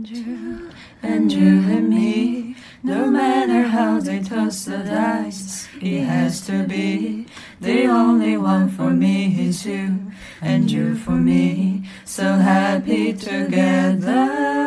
[0.00, 7.26] And you, and me, no matter how they toss the dice, it has to be
[7.60, 9.46] the only one for me.
[9.46, 10.10] is you,
[10.40, 14.59] and you for me, so happy together.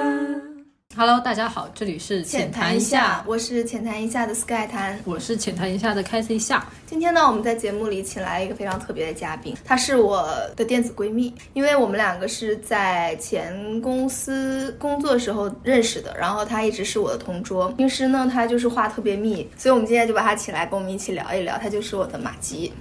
[1.05, 4.97] Hello，大家好，这里是浅谈一下，，我是浅谈一下的 Sky 谈。
[5.03, 6.65] 我是浅谈一下的 Cathy 夏。
[6.85, 10.25] 今天呢，我们在节目里请来一个非常特别的嘉宾，她是我
[10.55, 22.71] 的电子闺蜜，因为我们两个是在前公司工作时候认识的，然后她一直是我的同桌，平时呢她就是话特别密，所以我们今天就把她请来跟我们一起聊一聊，她就是我的马吉。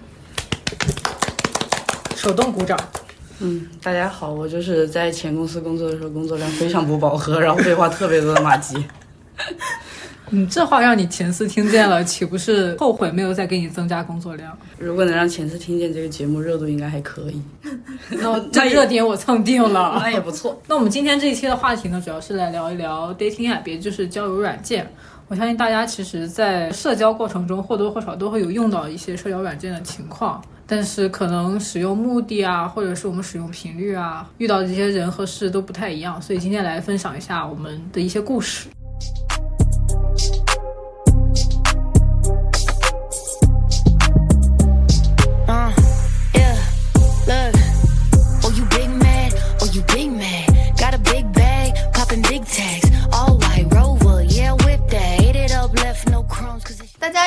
[2.15, 2.79] 手动鼓掌。
[3.41, 8.77] 嗯，大家好，我就是在前公司工作的时候，工作量非常不饱和，然后废话特别多的马吉。
[10.31, 14.57] 你，这话让你前司听见了，岂不是后悔没有再给你增加工作量？
[14.79, 17.43] 如果能让前司听见这个节目，热度应该还可以，
[18.11, 19.99] 那 这热点我蹭定了。
[20.01, 20.59] 那也不错。
[20.67, 24.91] 那我们今天这一期的话题呢，主要是来聊一聊 dating app，也就是交友软件。
[25.29, 36.21] 我相信大家其实，在社交过程中或多或少都会有用到一些社交软件的情况，但是可能使用目的啊，或者是我们使用频率啊，遇到的这些人和事都不太一样。
[36.21, 38.69] 所以今天来分享一下我们的一些故事。
[45.47, 45.71] Uh,
[46.33, 46.57] yeah,
[47.27, 47.55] look.
[48.45, 49.35] Oh, you big mad?
[49.61, 50.32] Oh, you big mad?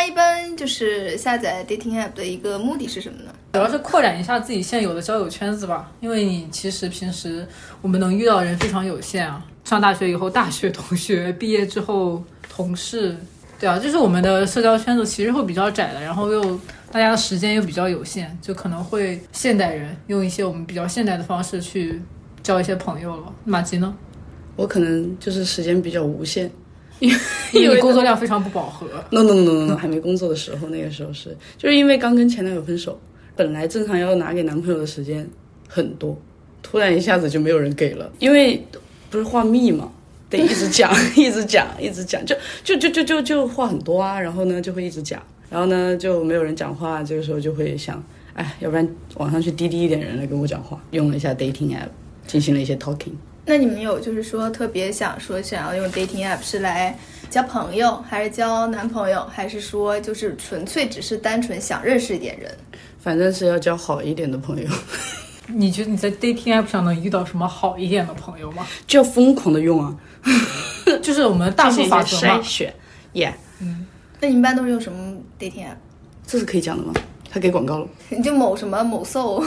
[0.06, 3.34] 一般就是下载 dating app 的一个目的是什么呢？
[3.54, 7.48] 主要是扩展一下自己现有的交友圈子吧，因为你其实平时
[7.82, 9.44] 我们能遇到的人非常有限啊。
[9.64, 13.18] 上大学以后，大学同学；毕业之后，同事，
[13.60, 16.60] 对啊，就是我们的社交圈子其实会比较窄的，然后又
[16.92, 22.00] 大家的时间又比较有限，就可能会现代人用一些我们比较现代的方式去
[22.44, 23.34] 交一些朋友了。
[23.44, 23.96] 马吉呢？
[24.56, 26.50] 我可能就是时间比较无限。
[27.00, 27.18] 因为
[27.76, 28.88] 你工作量非常不饱和。
[29.12, 33.00] no no no no no no，还没工作的时候，那个时候是就是因为刚跟前男友分手，
[33.36, 35.28] 本来正常要拿给男朋友的时间
[35.68, 36.18] 很多，
[36.64, 38.62] 突然一下子就没有人给了，因为
[39.10, 39.92] 不是话密嘛，
[40.30, 48.02] 得一直讲， 一直讲，一直讲，就就就就就就话很多啊，然后呢就会一直讲，然后呢就没有人讲话，这个时候就会想，
[48.34, 51.90] 哎，要不然网上去滴滴一点人来跟我讲话，用了一下 dating app，
[52.26, 53.14] 进行了一些 talking。
[53.46, 56.98] 那你们有就是说特别想说想要用 dating app 是来
[57.30, 62.52] 交朋友，还是交男朋友，还是说就是纯粹只是单纯想认识一点人？
[63.00, 64.68] 反正是要交好一点的朋友，
[65.48, 68.66] 你觉得你在 dating app 上能遇到什么好一点的朋友吗？
[68.88, 69.96] 就要疯狂的用啊，
[71.04, 72.44] 就是我们大数法则嘛筛。
[72.44, 72.74] 选
[73.14, 73.34] ，yeah，
[74.20, 75.76] 那你们一般都是用什么 dating app？
[76.26, 76.94] 这是可以讲的吗？
[77.32, 77.88] 他给广告了。
[78.10, 79.46] 你就某什么某 soul，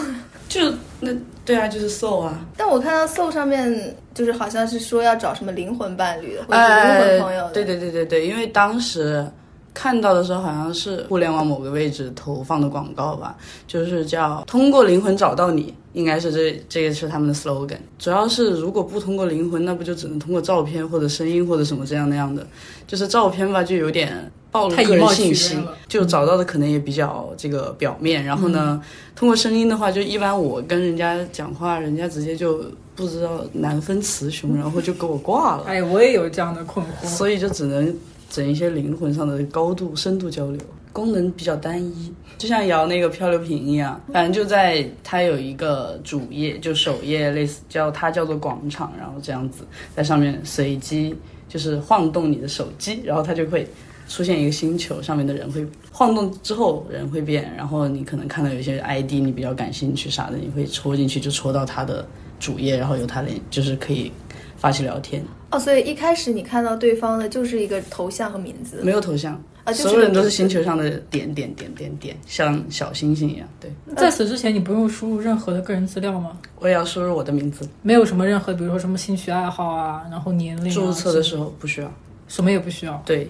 [0.48, 0.60] 就
[1.00, 1.10] 那
[1.44, 7.52] 对啊，就是 soul 啊，但我看到 soul 上面就是好像是说要找什么灵魂伴侣的，或者是灵魂朋友的。
[7.52, 9.26] 对对对对对，因为当时
[9.74, 17.78] 看到的时候好像是互联网某个位置投放的广告吧，就是叫通过灵魂找到你，应该是这这个是他们的 slogan。
[17.98, 22.46] 主要是如果不通过灵魂，那不就只能通过照片或者声音或者什么这样那样的，
[22.86, 24.30] 就是照片吧，就有点。
[24.50, 28.24] 暴露个人信息，就找到的可能也比较这个表面。
[28.24, 28.82] 然后呢，
[29.14, 32.64] 通过声音的话，就一般我跟人家讲话，人家直接就
[32.96, 35.64] 不知道难分雌雄，然后就给我挂了。
[35.66, 37.06] 哎，我也有这样的困惑。
[37.06, 37.94] 所以就只能
[38.30, 40.58] 整一些灵魂上的高度、深度交流，
[40.94, 44.00] 功能比较单一，就像摇那个漂流瓶一样。
[44.14, 49.62] 反正就在它有一个主页，就首页类似叫它叫做广场，然后这样子
[49.94, 51.14] 在上面随机
[51.50, 53.68] 就是晃动你的手机，然后它就会。
[54.08, 62.04] 出现一个星球，上面的人会晃动之后人会变，然后你可能看到有些 ID 你比较感兴趣啥的，你会戳进去就戳到他的
[62.40, 64.10] 主页，然后有他连就是可以
[64.56, 65.22] 发起聊天。
[65.50, 69.32] 哦，所以一开始你看到对方的就是一个头像和名字，没有头像，
[69.64, 73.48] 啊就是所有人都是星球上的点点点点点，像小星星一样。
[73.60, 76.38] 对，在此之前，你不用输入任何的个人资料吗？
[76.58, 80.74] 我也要输入我的名字，没有什么任何，比如说什么兴趣爱好啊，然后年龄、啊。
[80.74, 81.90] 注册的时候不需要。
[82.26, 83.02] 什么也不需要。
[83.06, 83.26] 对，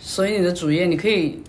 [0.00, 1.40] 所以你的主页你可以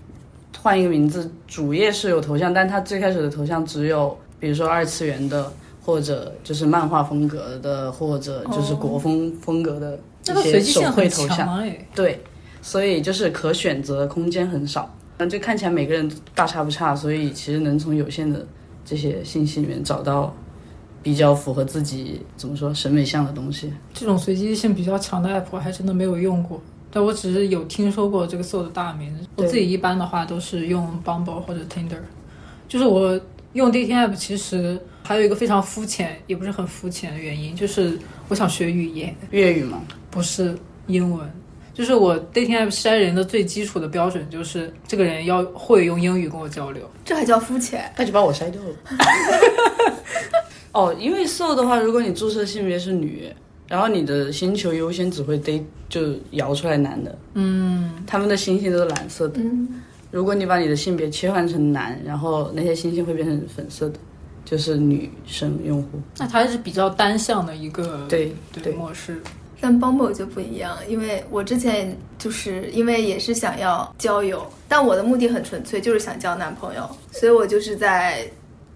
[0.59, 5.51] 换一个名字，主页是有头像，但它最开始的头像只有，比如说二次元的，
[5.83, 11.37] 或者就是漫画风格的，或者就是国风风格的这个一些手绘头像。
[11.37, 11.87] 强哎。
[11.95, 12.21] 对，
[12.61, 18.45] 所以就是可选择空间很少，那就看起来每个人大差不差，所以其实能从有限的
[18.85, 20.31] 这些信息里面找到
[21.01, 23.73] 比较符合自己怎么说审美向的东西。
[23.93, 29.15] 这种随机性比较强的 app 我还真的没有用过，但我只是有听说过这个 Soul 的大名。
[29.35, 32.01] 我自己一般的话都是用 Bumble 或者 Tinder，
[32.67, 33.19] 就是我
[33.53, 37.97] 用 dating app 其实还有一个非常肤浅，也不是很肤浅的原因，就是
[38.27, 39.15] 我想学语言。
[39.31, 40.57] 粤语嘛，不是
[40.87, 41.29] 英文。
[41.73, 46.83] 就是我 dating app 筛人的最基础的标准，就是这个人要会用英语跟我交流。
[47.05, 47.91] 这还叫肤浅？
[47.97, 48.75] 那就把我筛掉了。
[50.73, 53.33] 哦，因为 so 的话，如果你注册性别是女，
[53.71, 56.01] 然后你的星球优先只会 date 就
[56.31, 59.39] 摇出来男的，嗯，他们的星星都是蓝色的。
[59.39, 59.65] 嗯，
[60.11, 63.95] 如果你把你的性别切换成男，然后那些星星会变成粉色的，
[64.43, 66.01] 就是女生用户。
[66.17, 69.21] 那它是比较单向的一个对对对模式。
[69.61, 78.29] 但 Bumble 就不一样，因为我之前就是因为也是想要交友，但我的目的很纯粹，就是想交男朋友，所以我就是在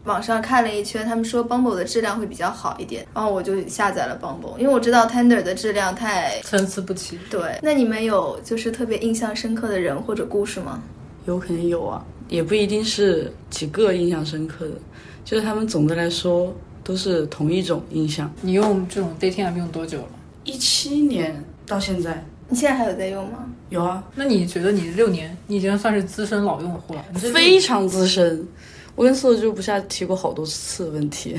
[0.05, 7.19] 网上看了一圈，他们说 Bumble 的质量会比较好一点，然后我就下载了 Bumble，因为我知道 Tender 的质量太参差不齐。
[7.29, 7.59] 对。
[7.61, 10.81] 那你们有就是特别印象深刻的人或者故事吗？
[11.25, 14.75] 有肯定有啊，也不一定是几个印象深刻的，
[15.23, 18.31] 就是他们总的来说都是同一种印象。
[18.41, 20.09] 你用这种 dating app 用多久了？
[20.43, 23.49] 一七年到现在你现在还有在用吗？
[23.69, 27.03] 有啊，那你觉得你六年，你已经算是资深老用户了？
[27.33, 28.47] 非常资深。
[28.95, 31.35] 我跟素就不下提过好多次问题，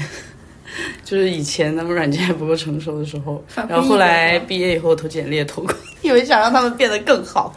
[1.04, 7.54] 就是以前他们软件还不够成熟的时候，然后后来毕业以后投简历也投过， 因为想让他们变得更好。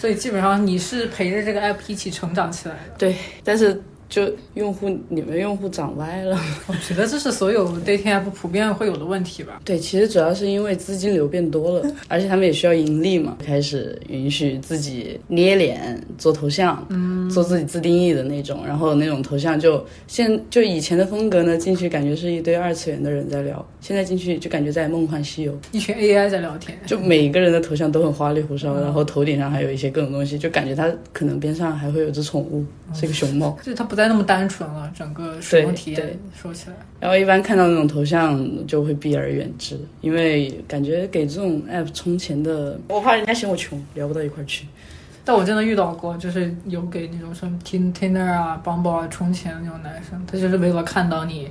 [0.00, 2.94] 所以基本上你是陪着这个 app 一起成长起来的。
[2.98, 3.78] 对，但是
[4.10, 6.38] 就用户你们用户长歪了。
[6.66, 9.60] 我觉得这是所有 dating app 普遍会有的问题吧。
[9.64, 33.56] 对，其实主要是因为资金流变多了，而且他们也需要盈利嘛，开始允许自己捏脸、做头像，嗯，做自己自定义的那种，然后那种头像就现就以前的风格呢，进去感觉是一堆二次元的人在聊，现在进去就感觉在梦幻西游，一群 AI 在聊天，就每一个人的头像都很花里胡哨，然后头顶上还有一些各种东西，就感觉他可能边上还会有只宠物，是一个熊猫。
[33.62, 36.76] 就他不再那么单纯了，整个使用体验说起来。
[36.98, 44.66] 然后一般看到那种头像就会避而远之，因为感觉给这种 app 充钱的，我怕人家嫌我穷，聊不到一块儿去。
[45.22, 51.48] 但我真的遇到过，就是有给那种什么 Tin Tinder 啊、Bumble 啊充钱的那种男生，他就是为了看到你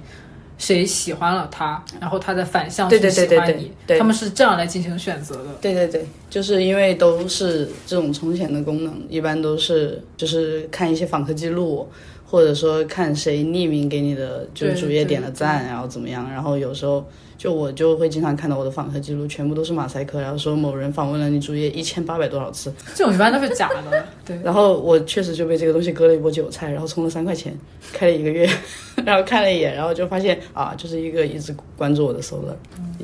[0.57, 5.54] 谁喜欢了他，然后他再反向去喜欢你他们是这样来进行选择的。
[5.62, 11.88] 对对对，就是因为都是这种充钱的功能，一般都是就是看一些访客记录，
[12.30, 17.04] 或者说看谁匿名给你的就是主页点了赞，然后怎么样，然后有时候
[17.40, 24.40] 就我就会经常看到我的访客记录全部都是马赛克，然后说某人访问了你主页一千八百多少次， 这种一般都是假的， 对。
[24.44, 27.58] 然后我确实就被这个东西割了一波韭菜，然后充了三块钱，
[27.92, 28.48] 开了一个月，
[29.04, 32.54] 然后看了一眼，然后就发现啊，就是一个一直关注我的 solar，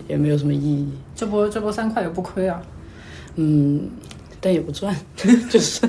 [0.08, 2.62] 也没有什么意义，这波这波三块也不亏啊！
[3.38, 3.90] 嗯，
[4.40, 4.96] 但也不赚，
[5.50, 5.82] 就是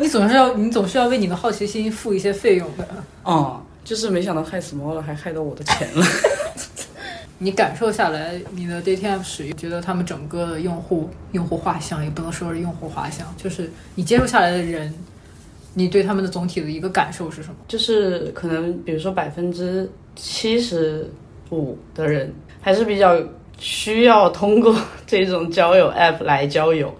[0.00, 2.86] 你总是要你总是要为你的好奇心付一些费用的。
[3.22, 6.04] 哦，就是没想到害死猫了，还害到我的钱了。
[7.40, 14.92] 你感受下来，你的 app 使用，觉得他们整个的用户用户画像，也不能说是用户画像，就是你接触下来的人，
[15.74, 17.56] 你对他们的总体的一个感受是什么？
[17.68, 21.08] 就是可能比如说百分之七十
[21.50, 23.16] 五的人还是比较
[23.56, 26.92] 需要通过这种交友 app 来交友，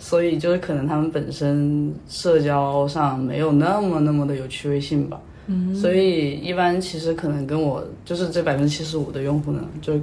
[0.00, 5.20] 所以就是可能他们本身社交上没有那么那么的有趣味性吧。
[5.46, 9.94] 嗯，所以一般其实可能跟我就是这百分之七十五的用户呢，就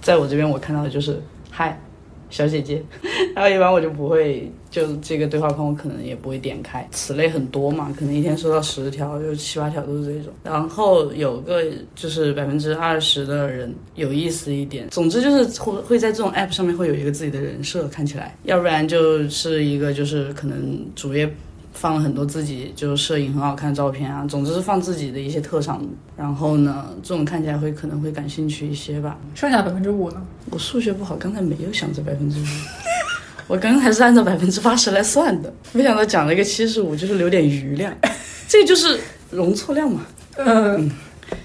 [0.00, 1.20] 在我这边我看到的就是
[1.50, 1.78] 嗨。
[2.30, 2.82] 小姐姐，
[3.34, 10.32] 然后一般我就不会，就这个对话框我可能也不会点开，此类很多嘛，可能一天收到十条，就七八条都是这种。
[10.42, 11.62] 然后有个
[11.94, 21.28] 就是百分之二十的人有意思一点，总之就是会会在这种 app 上面会有一个自己的人设，看起来，要不然就是一个就是可能主页。
[21.74, 25.86] 放了很多自己就是摄影很好看的照片啊，总之是放自己的一些特长。
[26.16, 29.18] 然后呢，这种看起来会可能会感兴趣一些吧。
[29.34, 30.26] 剩下百分之五呢？
[30.50, 32.44] 我数学不好，刚才没有想这百分之五，
[33.48, 37.92] 我刚才是按照百分之八十来算的，没想到讲了一个七十五，就是留点余量，
[38.48, 38.98] 这就是
[39.30, 40.06] 容错量嘛。
[40.36, 40.90] 嗯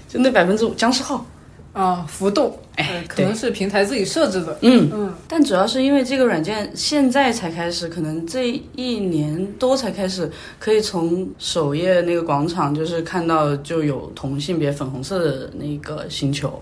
[0.08, 1.24] 就那百分之五，僵尸号，
[1.72, 4.58] 啊，浮动，哎呃可能是平台自己设置的。
[4.62, 16.60] 嗯嗯，但主要是因为这个软件现在才开始，可能这一年多才开始可以从首页那个广场就是看到就有同性别粉红色的那个星球。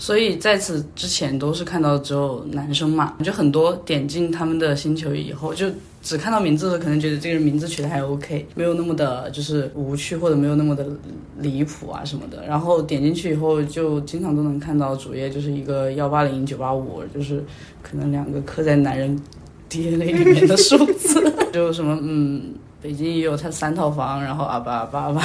[0.00, 5.66] 所以在此之前都是看到只有男生嘛，就很多点进他们的星球以后，就
[6.00, 10.86] 只看到名字的，可能觉得这个人名字取得还 OK，没有那么的就是无趣或者没有那么的
[11.38, 12.44] 离谱啊什么的。
[12.46, 17.44] 然后点进去以后，就经常都能看到主页就是一个幺八零九八五，就是
[17.82, 19.20] 可能两个刻在男人
[19.68, 25.22] DNA 里面的数字，就什么嗯北京也有他三套房，然后啊吧啊吧啊吧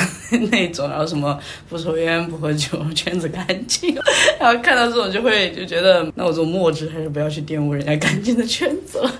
[0.51, 1.39] 那种，然后什么
[1.69, 3.95] 不抽烟不喝酒，圈子干净，
[4.39, 9.11] 然后看到这种就会就觉得，那我这种墨汁还是不要去玷污人家干净的圈子了。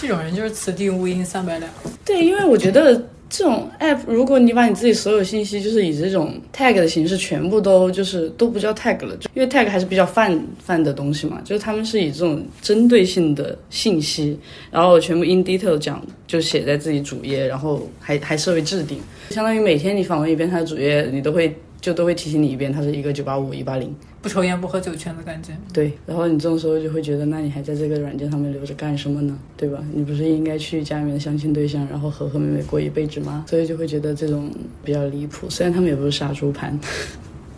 [0.00, 1.70] 这种人就是此地无银三百两。
[2.04, 2.94] 对，因为我觉得
[3.28, 14.38] 这种 app，如果你把你自己所有信息就是以这种 tag 的形式全部都就是都不叫 tag 了，就因为 tag 还是比较泛泛的东西嘛，就是他们是以这种针对性的信息，
[14.70, 23.94] 然后全部 in detail 讲，就写在自己主页，然后还还设为置顶，相当于每天你访问一遍他的主页，你都会就都会提醒你一遍，他是一个九八五一八零。
[24.22, 25.56] 不抽烟不喝酒，圈的感觉。
[25.72, 29.34] 对，然后你这种时候就会觉得，那你还在这个软件上面留着干什么呢？
[29.56, 29.82] 对吧？
[29.94, 33.46] 你不是应该去家里面的相亲对象，然后和和美美过一辈子吗？
[33.48, 34.52] 所以就会觉得这种
[34.84, 35.48] 比较离谱。
[35.48, 36.78] 虽然他们也不是杀猪盘，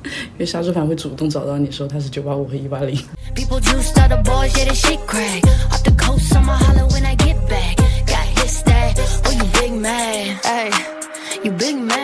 [0.05, 2.97] 因为杀猪盘会主动找到你说他是九八五和一八零。
[3.35, 5.43] People juiced all the boys, yeah, the shit crack.
[5.73, 7.76] Off the coast, I'ma holler when I get back.
[8.07, 9.00] Got his that.
[9.26, 9.73] Oh, you big
[11.75, 12.02] man.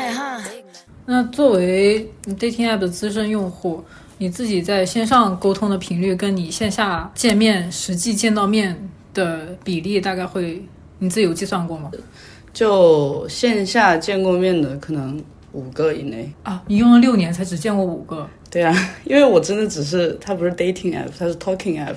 [1.11, 2.07] 那作为
[2.39, 3.83] dating app 的资深用户，
[4.19, 8.79] 你自己在线上沟通的频率，跟你线下见面实际见到面
[9.15, 10.63] 的比例，大概会
[10.99, 11.91] 你自己有计算过吗？
[12.53, 15.19] 就线下见过面的可能
[15.53, 16.31] 五个以内。
[16.43, 21.95] 啊，你用了六年才只见过五个，对啊， 因为我真的只是它不是 dating app，它是 talking app，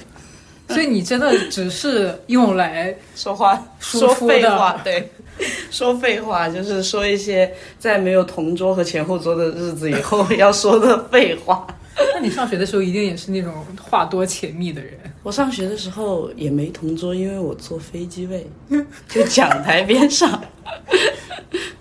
[0.69, 5.11] 所以你真的只是用来说话说废话，对，
[5.73, 11.65] 说废话就是说一些在没有同桌和前后桌的日子以后 要说的废话。
[12.13, 14.93] 那你上学的时候一定也是那种话多且密的人。
[15.23, 18.45] 我上学的时候也没同桌，因为我坐飞机位，
[19.07, 20.41] 就讲台边上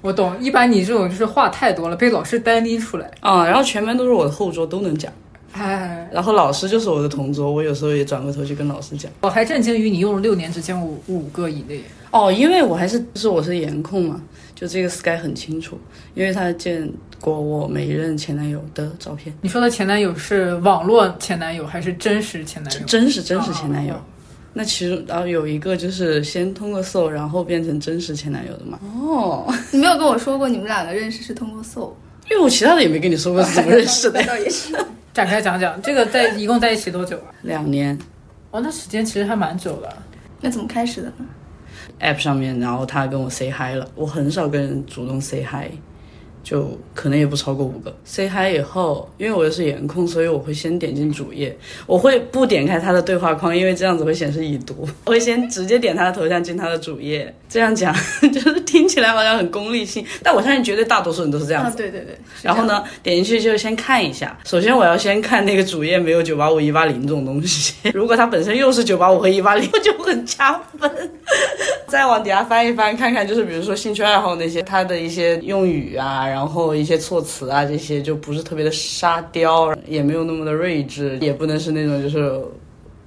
[0.02, 3.10] 我懂，一般你这种就是话太多了，被老师单拎出来。
[3.20, 5.10] 啊、然后全班都是我的后桌，都能讲。
[5.52, 9.10] 哎，然后老师就是我的同桌，我有时候也转过头去跟老师讲。
[9.22, 11.82] 我还震惊于你用了六年只见过五五个以内。
[12.10, 14.20] 哦，因为我还是就是我是颜控嘛，
[14.54, 15.78] 就这个 Sky 很清楚，
[16.14, 16.90] 因为他见
[17.20, 22.80] 过我每一任前男友的照片，你说的前男友是网络前男友还是真实前男友？
[22.86, 23.94] 真实真实前男友。
[23.94, 24.00] 哦
[24.52, 28.80] 那其中然后有一个就是先通过 Soul，然后变成真实前男友的嘛。
[28.82, 31.92] 哦，你没有跟我说过你们两个认识是通过 Soul，
[32.28, 34.26] 因为我其他的也没跟你说过是怎么认识的 那。
[34.26, 34.74] 倒也是。
[35.14, 37.30] 展开讲讲，这个在一共在一起多久啊？
[37.42, 37.96] 两年
[38.50, 39.96] 哦，那时间其实还蛮久的。
[40.40, 41.24] 那怎么开始的呢？
[42.00, 45.70] App 上面，然后他跟我 say hi 了，我很少跟人主动 say hi，
[46.42, 47.94] 就可能也不超过五个。
[48.04, 51.54] say hi 以后，因为我又是颜控，所以我会先点进主页，
[51.86, 54.88] 我会不点开他的对话框，因为这样子会显示已读。
[55.04, 57.94] 我会先直接点他的头像进他的主页，这样讲
[58.32, 61.76] 就是听起来好像很功利性，但我相信绝对大多数人都是这样啊，子。
[61.76, 62.16] 对对对。
[62.42, 62.60] 然后？
[62.70, 64.38] 呢，点进去就先看一下。
[64.44, 70.88] 首先我要先看那个主页没有九八五一八零这种东西， 如果它本身又是九八五和一八零，我就很加分。
[71.88, 82.40] 再往底下翻一翻，看看就是比如说兴趣爱好那些，它的一些用语啊，然后一些措辞啊，这些就不是特别的沙雕，也没有那么的睿智，也不能是那种就是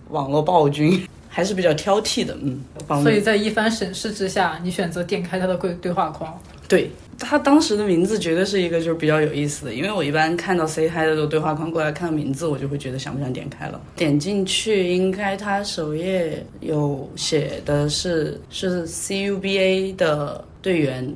[0.10, 2.62] 网络暴君， 还是比较挑剔的，嗯。
[3.02, 6.38] 所以在一番审视之下，你选择点开他的对对话框。
[6.68, 6.90] 对
[7.20, 13.80] 他当时的名字绝对是一个就是比较有意思的，因为我一般看到 say hi 的对话框过来看到名字，我就会觉得想不想点开了。
[13.96, 21.14] 点进去，应该他首页有写的是是 CUBA 的队员，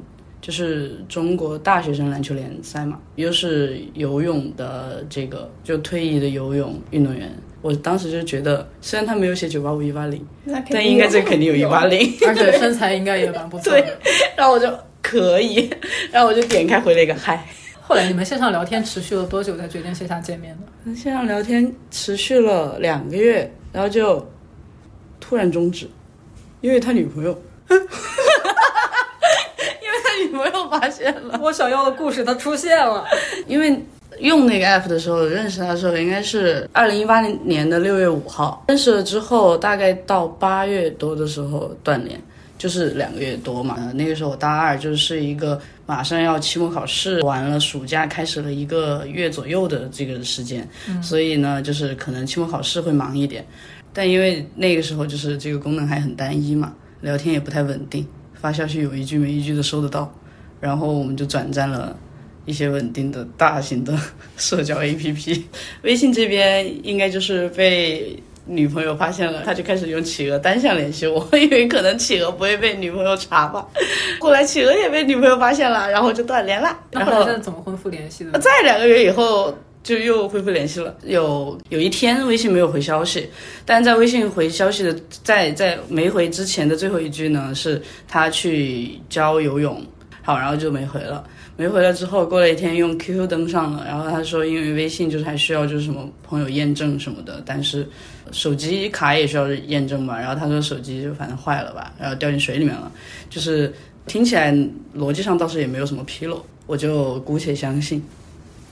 [0.48, 7.30] 就是中国大学生篮球联赛嘛，又是游泳的这个就退役的游泳运动员。
[7.62, 10.26] 我当时就觉得，虽然他没有写九八五一八零，
[10.72, 12.00] 但应该这肯定有一八零。
[12.26, 14.00] 而且身材应该也蛮不错的。
[14.38, 15.70] 然后我就可以，
[16.14, 17.46] 然后我就点开回了一个嗨。
[17.82, 20.96] 后来你们线上聊天持续了多久才决定线下见面的？
[20.96, 24.26] 线上聊天持续了两个月，然后就
[25.20, 25.90] 突然终止，
[26.62, 27.38] 因为他女朋友，
[30.32, 33.06] 因为他女朋友发现了，我想要的故事它出现了。
[33.48, 33.80] 因为。
[34.20, 38.66] 用那个 app 的时候，认识他的时候应该是二零一八年的六月五号。
[38.68, 42.20] 认识了之后，大概到八月多的时候断联，
[42.58, 43.76] 就是两个月多嘛。
[43.78, 50.68] 呃那个时候我大二，就是一个马上要期末考试完了，暑假开始了一个月左右的这个时间，
[51.04, 53.46] 所以呢，就是可能期末考试会忙一点。
[53.94, 58.08] 但因为那个时候就是这个功能还很单一嘛，聊天也不太稳定，
[58.42, 60.14] 发消息有一句没一句的收得到，
[60.60, 61.96] 然后我们就转战了。
[62.46, 63.94] 一些稳定的大型的
[64.38, 65.42] 社交 APP，
[65.82, 73.68] 微信这边应该就是被女朋友发现了，他就开始用企鹅单向联系我，因为可能企鹅不会被女朋友查吧。
[74.22, 76.74] 后来企鹅也被女朋友发现了，然后就断联了。
[76.92, 78.40] 那后来然后现在怎么恢复联系的？
[78.40, 79.54] 在两个月以后
[79.88, 80.94] 就又恢复联系了。
[81.06, 83.26] 有有一天微信没有回消息，
[83.64, 89.82] 但在微信回消息的在在没回之前的最后一句呢，是他去教游泳。
[90.22, 91.26] 好，然后就没回了。
[91.56, 97.88] 没回来之后，过了一天用 QQ 登上了，然后他说因为微信就是还需要就是什么朋友验证什么的，但是
[98.34, 100.20] 手机卡也需要验证嘛。
[100.20, 102.92] 然后他说手机就反正坏了吧，然后掉进水里面了，
[103.30, 103.74] 就是
[104.06, 104.52] 听起来
[104.94, 108.04] 逻辑上倒是也没有什么纰漏，我就姑且相信，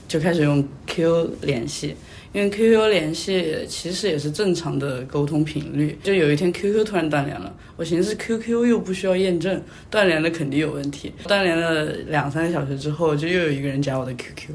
[0.08, 1.94] 就开始用 Q 联系。
[2.32, 11.10] 因为 QQ 联系其实也是正常的沟通频率，就有一天 QQ 突然断联了，我寻思 QQ 又不需要验证，断联了肯定有问题。
[11.26, 14.50] 断联了两三个小时之后，就又有一个人加我的 QQ，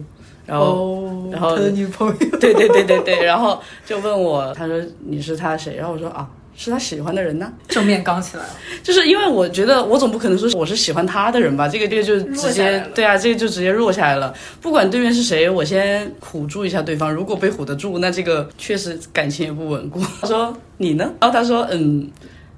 [0.45, 5.75] 然后、哦然后他的女朋友，对对对对对，然后就问我，他说你是他谁？
[5.75, 6.29] 然后我说啊，
[6.61, 7.51] 是他喜欢的人呢。
[7.67, 8.49] 正面刚起来了。
[8.83, 14.33] 就是因为我觉得我总不可能说我是喜欢他的人吧，这个这个就直接对啊，这个就直接弱下来了。
[14.61, 19.99] 不管对面是谁，我先唬住一下对方，如果被唬得住，那这个确实感情也不稳固。
[20.21, 21.11] 他说你呢？
[21.19, 22.07] 然后他说嗯。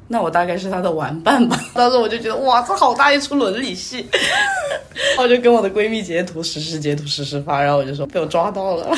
[0.06, 1.58] 那我大概是他的玩伴吧。
[1.74, 8.96] 当时我就觉得哇，这好大一出伦理戏， 然后我就跟我的闺蜜截图实时截图实时发，然后我就说被我抓到了，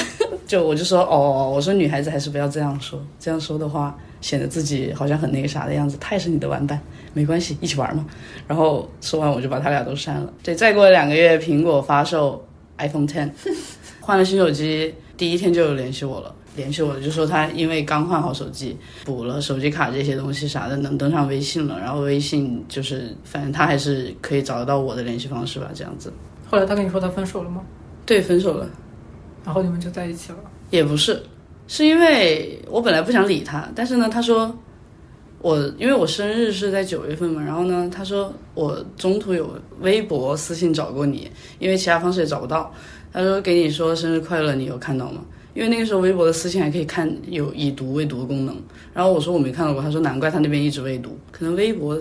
[0.47, 5.95] 就我就说哦，我说女孩子还是不要这样说，这样说的话显得自己好像很那个啥的样子。
[6.01, 6.81] 他也是你的玩伴，
[7.13, 8.03] 没关系，一起玩嘛。
[8.47, 10.33] 然后说完我就把他俩都删了。
[10.41, 12.43] 对，再过两个月，苹果发售
[12.79, 13.29] iPhone Ten，
[14.01, 16.33] 换了新手机，第一天就有联系我了。
[16.55, 21.79] 联系我就说他因为刚换好手机，补了手机卡这些东西啥的，能登上微信了。
[21.79, 26.11] 然后微信就是反正他还是可以找得到我的联系方式吧，这样子。
[26.49, 27.61] 后来他跟你说他分手了吗？
[28.07, 28.67] 对，分手了。
[29.45, 30.37] 然后你们就在一起了。
[30.71, 31.21] 也不是，
[31.67, 34.55] 是因为我本来不想理他，但是呢，他说
[35.39, 41.29] 我因为我生日是在九月份嘛，然后呢，他说我中途有微博私信找过你，
[41.59, 42.73] 因为其他方式也找不到，
[43.11, 45.21] 他说给你说生日快乐，你有看到吗？
[45.53, 48.55] 因为那个时候微博的私信还可以看有已读未读的功能，
[48.93, 51.97] 然后我说我没看到过，他说难怪他那边一直未读，可能微博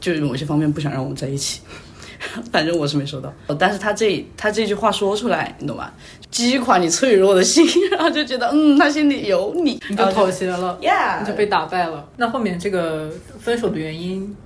[0.00, 1.60] 就是某些方面不想让我们在一起。
[2.50, 5.92] 反正我是没收到，但是他这他这句话说出来，你懂吧？
[6.36, 12.06] 击垮你脆弱的心，然后就觉得嗯，他心里有你，你就妥协了，，yeah，你就被打败了。
[12.14, 14.36] 那后面这个分手的原因，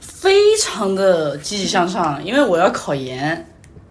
[0.00, 3.46] 非常的积极向上，因为我要考研，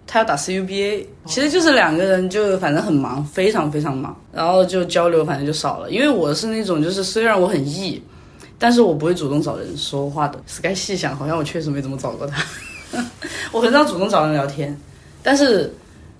[0.05, 5.89] 他要打 CUBA，其实就是两个人就反正很忙，非常非常忙，然后就交流反正就少了。
[5.89, 8.03] 因为我是那种就是虽然我很 E，
[8.59, 10.37] 但是我不会主动找人说话的。
[10.47, 12.43] Sky 细想，好像我确实没怎么找过他，
[13.53, 14.77] 我很少主动找人聊天，
[15.23, 15.73] 但是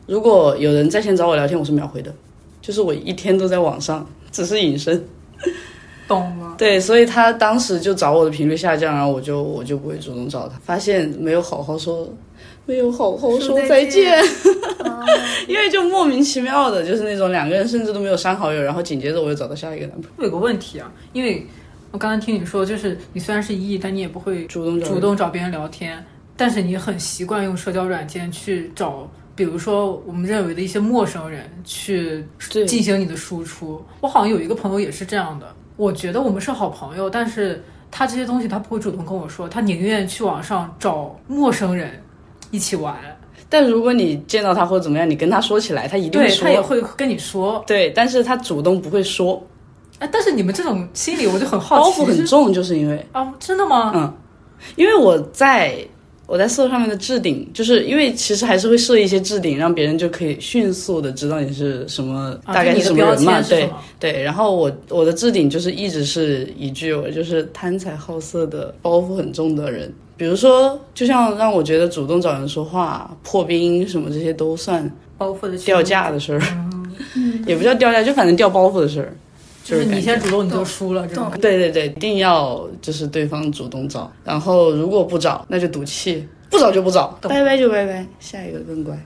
[0.08, 2.14] 如果有人在线找我聊天，我是秒回的，
[2.62, 5.04] 就是我一天都在网上，只是隐身。
[6.08, 6.56] 懂了。
[6.58, 10.60] 对，所以他当时就找我的频率下降，然后我就我就不会主动找他。
[10.64, 12.08] 发现没有好好说，
[12.66, 14.20] 没有好好说再再见，
[14.80, 15.06] 哦
[15.48, 21.46] 因为就莫名其妙的，就是那种两个人甚至都没有删好友，然后紧接着我又找到下一个男朋友，我有个问题啊，因为
[21.92, 26.04] 我刚才听你说，就是你虽然是 E，但你也不会主动找主动找别人聊天，
[26.36, 29.10] 但是你很习惯用社交软件去找，
[29.42, 32.24] 比如说我们认为的一些陌生人去
[32.68, 33.84] 进行你的输出。
[34.00, 42.00] 我好像有一个朋友也是这样的，我觉得我们是好朋友，但是他这些东西他不会主动跟我说，他宁愿去网上找陌生人
[42.52, 42.96] 一起玩，
[43.50, 46.44] 但如果你见到他或者怎么样，你跟他说起来，他一定对说。
[46.44, 47.64] 他也会跟你说。
[47.66, 49.42] 对，但是他主动不会说，
[49.98, 53.92] 哎，但是你们这种心理我就很好奇包，袱很重，就是因为啊，真的吗？
[53.96, 54.14] 嗯，
[54.76, 55.84] 因为我在
[56.32, 63.42] 我在搜上面的置顶，就是因为其实还是会设一些置顶，让别人就可以迅速的知道你是什么，啊大概是什么人嘛。
[63.42, 69.92] 对对，然后我我的置顶就是一直是一句，我就是贪财好色的包袱很重的人。
[70.16, 76.42] 比如说，就像让我觉得主动找人说话、破冰什么这些都算包袱的掉价的事儿，
[77.46, 79.14] 也不叫掉价，就反正掉包袱的事儿。
[79.64, 81.32] 就是你先主动你就输了，这种。
[81.40, 88.98] 对对对，一定要就是对方主动找，然后如果不找，那就赌气，不找就不找，拜拜就拜拜，下一个更乖。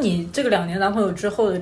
[0.00, 1.60] 你这个两年男朋友之后的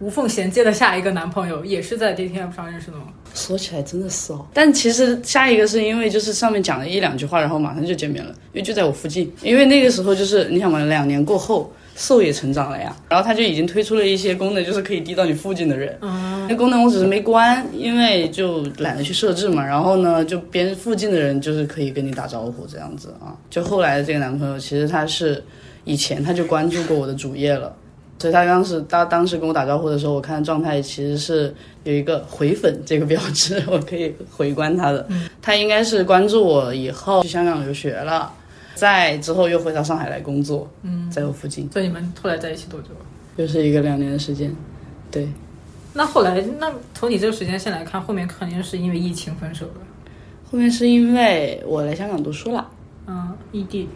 [0.00, 3.04] 无缝衔接的下一个男朋友，也是在 dating app 上认识的吗？
[3.34, 9.32] 说起来真的是哦，但其实下一个是因为就是上面讲了一两句话，然后马上就见面了，因为就在我附近。
[9.42, 15.96] 因为那个时候就是你想嘛，两年过后，兽也成长了呀，然后他就已经推出了一些功能，就是可以滴到你附近的人。
[16.00, 19.64] 嗯，那功能我只是没关，因为就懒得去设置嘛。
[19.64, 23.36] 然后呢，就边附近的人就是可以跟你打招呼这样子啊。
[23.50, 25.44] 就后来的这个男朋友，其实他是
[25.88, 27.74] 以前他就关注过我的主页了，
[28.18, 35.08] 所以他当时他当时跟我打招呼的时候，我看状态其实是有一个回粉这个标志，我可以回关他的。
[35.40, 38.30] 他应该是关注我以后去香港留学了，
[38.74, 42.88] 在之后又回到上海来工作，嗯，在我附近，所以你们后来在一起多久？
[43.36, 44.54] 又是一个两年的时间。
[45.10, 45.26] 对，
[45.94, 49.72] 那后来，那从你这个时间线来看，后面肯定是因为疫情分手的。
[50.50, 52.68] 后面是因为我来香港读书了，
[53.06, 53.88] 嗯，异地。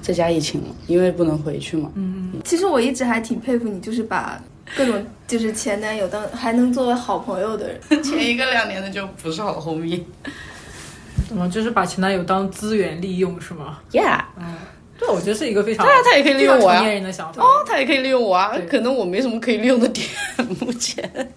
[0.00, 1.90] 再加疫情了，因为不能回去嘛。
[1.94, 4.40] 嗯其实我一直还挺佩服你，就是把
[4.76, 8.02] 各种就是前男友当还能作为好朋友的人。
[8.02, 10.02] 前一个两年的就不是好 homie。
[11.28, 14.56] 怎么就是把前男友当资源利用是吗？Yeah，嗯
[14.98, 16.84] 对，我觉得是一个非常对啊，他也可以利用我呀非常成。
[16.86, 17.42] 年人的想法。
[17.42, 20.06] 哦，他也可以利用我啊，可能我没什么可以利用的点，
[20.60, 21.28] 目前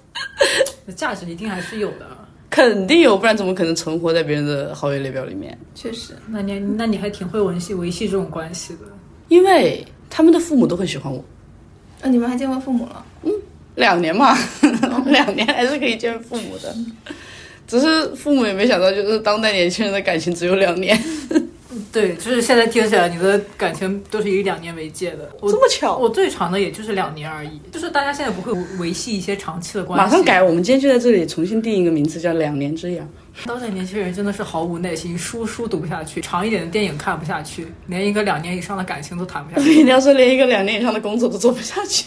[0.95, 2.07] 价值一定还是有的。
[2.51, 5.57] 肯定有，不然怎么可能存活在别人的好友列表里面？
[5.73, 8.81] 确实，那你那你还挺会维系维系这种关系的。
[9.29, 11.23] 因为他们的父母都很喜欢我，
[12.01, 13.03] 啊，你们还见过父母了？
[13.23, 13.31] 嗯
[13.75, 14.37] 两年嘛，
[15.07, 16.75] 两年还是可以见父母的，
[17.65, 21.01] 只是父母也没想到，就是当代年轻人的感情只有两年，
[21.91, 25.29] 对，就是现在听起来你的感情都是以两年为界的。
[25.41, 25.97] 我这么巧。
[25.97, 30.03] 我最长的也就是两年而已，就是大家现在不会维系一些长期的关系。
[30.03, 33.07] 马上改，我们今天就在这里重新定一个名字，叫“两年之痒
[33.45, 39.59] 当代年轻人真的是毫无耐心，书书读不下去，长一点的电影看不下去，连一个两年以上的感情都谈不下”。
[39.63, 39.77] 去。
[39.77, 42.05] 人家说连一个两年以上的工作都做不下去。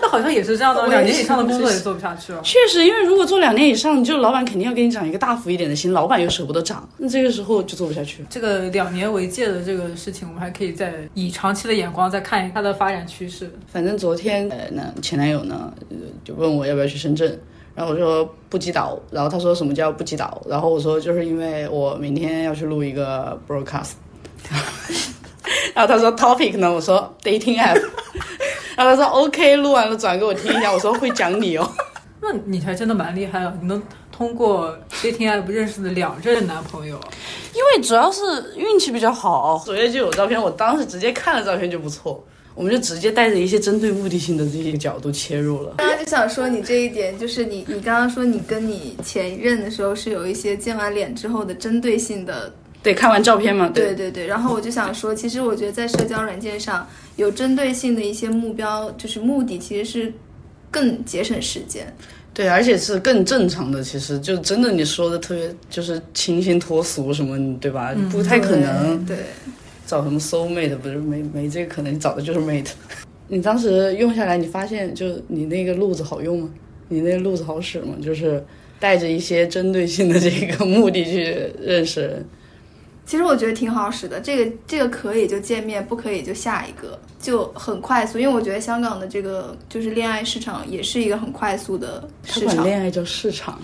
[0.00, 2.40] 那好像也是这样的， 两年以上的工作也做不下去了。
[2.42, 8.24] 确实，因为如果做两年以上，就老板肯定要给你涨一个大幅一点的薪，老板又舍不得涨，那这个时候就做不下去。
[8.28, 13.52] 这个两年为界的这个事情，我们还可以再以长期的眼光再看它的发展趋势。
[13.70, 17.38] 反正昨天，呃，那前男友呢，呃就问我要不要去深圳，
[17.78, 23.92] 然后我说不击倒，然后他说什么叫不击倒，然后我说就是因为我明天要去录一个 broadcast，
[25.72, 27.80] 然后他说 topic 呢，我说 dating app，
[28.76, 31.70] 然后他说 OK，录完了转给我听一下，我说会讲你哦，
[32.20, 37.00] 那你还真的蛮厉害的，你能通过 dating app 认识的两任男朋友。
[37.54, 38.22] 因为主要是
[38.56, 42.24] 运气比较好，首页就有照片，我当时直接看了照片就不错。
[42.58, 45.74] 我们就直接带着一些针对目的性的这些角度切入了。
[45.78, 60.12] 刚刚就想说你这一点，就是你你刚刚说你跟你前任的时候是有一些见完脸之后的针对性的对，看完照片嘛，对对对，然后我就想说，其实我觉得在社交软件上有针对性的一些目标，就是目的其实是
[60.68, 61.86] 更节省时间。
[62.34, 63.84] 对，而且是更正常的。
[63.84, 67.94] 其实就真的你说的特别就是清新脱俗什么，对吧？
[68.10, 69.16] 不太可能对，
[69.88, 72.68] 找什么 soul mate，不是没没这个可能，你找的就是 mate。
[73.28, 76.50] 你当时用下来，你发现就你那个路子好用吗？
[76.88, 77.96] 你那个路子好使吗？
[78.02, 78.44] 就是
[78.78, 82.26] 带着一些针对性的这个目的去认识人。
[83.08, 88.18] 其实我觉得挺好使的，这个这个可以就见面，不可以就下一个，就很快速。
[88.18, 92.62] 因为我觉得香港的这个就是恋爱市场也是一个很快速的他市场。
[92.62, 93.58] 恋爱叫市场，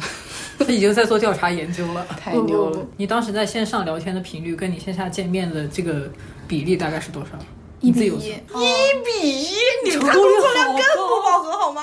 [0.58, 2.06] 他 已经在做调查研究了。
[2.18, 2.86] 太牛了。
[2.96, 6.10] 你当时在线上聊天的频率跟你线下见面的这个
[6.48, 7.32] 比例大概是多少？
[7.80, 8.34] 一比你自己有一，
[9.04, 11.82] 比一，你工作量更不饱和好吗？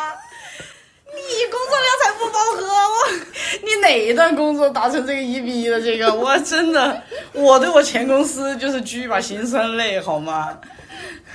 [1.14, 2.96] 你工作量才不饱和，我
[3.64, 6.14] 你哪一段工作达成这个一比一的这个？
[6.14, 7.02] 我真的，
[7.34, 10.58] 我对我前公司就是掬一把辛酸泪好吗？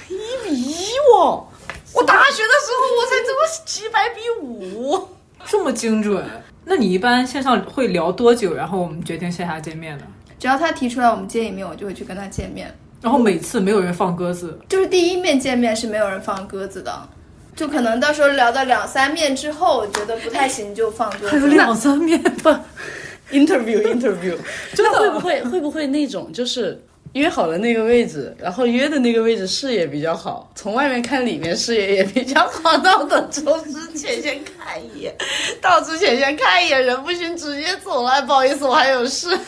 [0.09, 0.75] 一比一
[1.15, 1.47] 哦，
[1.93, 5.09] 我大学的时候我才这么几百比五。
[5.47, 6.25] 这么精准？
[6.65, 8.53] 那你一般线上会聊多久？
[8.55, 10.05] 然后我们决定线下见面呢？
[10.39, 12.75] 只要他提出来我们见一面，我就会去跟他见面。
[13.01, 17.09] 然后每次没有人放鸽子，就是第一面见面是没有人放鸽子的，
[17.57, 21.29] 就可能到时候聊到两三面之后，觉得不太行就放鸽子。
[21.31, 22.51] 还有两三面不，
[23.33, 24.37] interview interview，
[24.75, 26.79] 真的会不会会不会那种就是
[27.15, 35.17] 约好了那个位置，然后约的那个位置视野比较好，从外面看里面视野也比较好，到等周之前先看一眼，
[35.63, 39.29] 到之前先看一眼，人不行直接走了，不好意思，我还有事。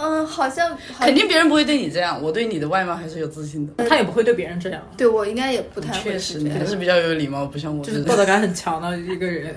[0.00, 3.84] 嗯，好像好肯定别人不会对你这样，我对你的外貌还是有自信的。
[3.88, 8.04] 他也不会对别人这样，对我应该也不太会确实，你还，是比较有礼貌，不像我就这种。
[8.04, 9.54] 是道德感很强的一个人。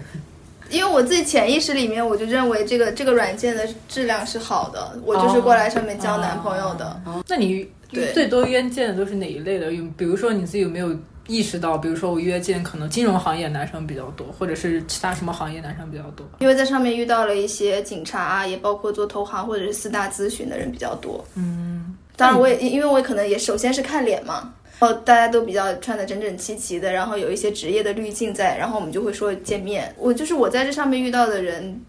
[0.69, 7.01] 因为我自己潜意识里面我就认为这个这个软件的质量是好的，我就是过来上面交男朋友的。
[7.27, 9.73] 那你对最多约见的都是哪一类的？
[9.73, 10.95] 有比如说你自己有没有
[11.31, 16.27] 意识到，比如说我约见可能金融行业男生比较多，或者是其他什么行业男生比较多？
[16.39, 21.23] 因为在上面遇到了一些警察啊，也包括做投行或者是四大咨询的人比较多。
[21.35, 29.93] 嗯，当然我也因为我也可能也首先是看脸嘛，然后大家都比较穿的整整齐齐的，然后有一些职业的滤镜在，然后我们就会说见面。
[29.97, 31.81] 我就是我在这上面遇到的人，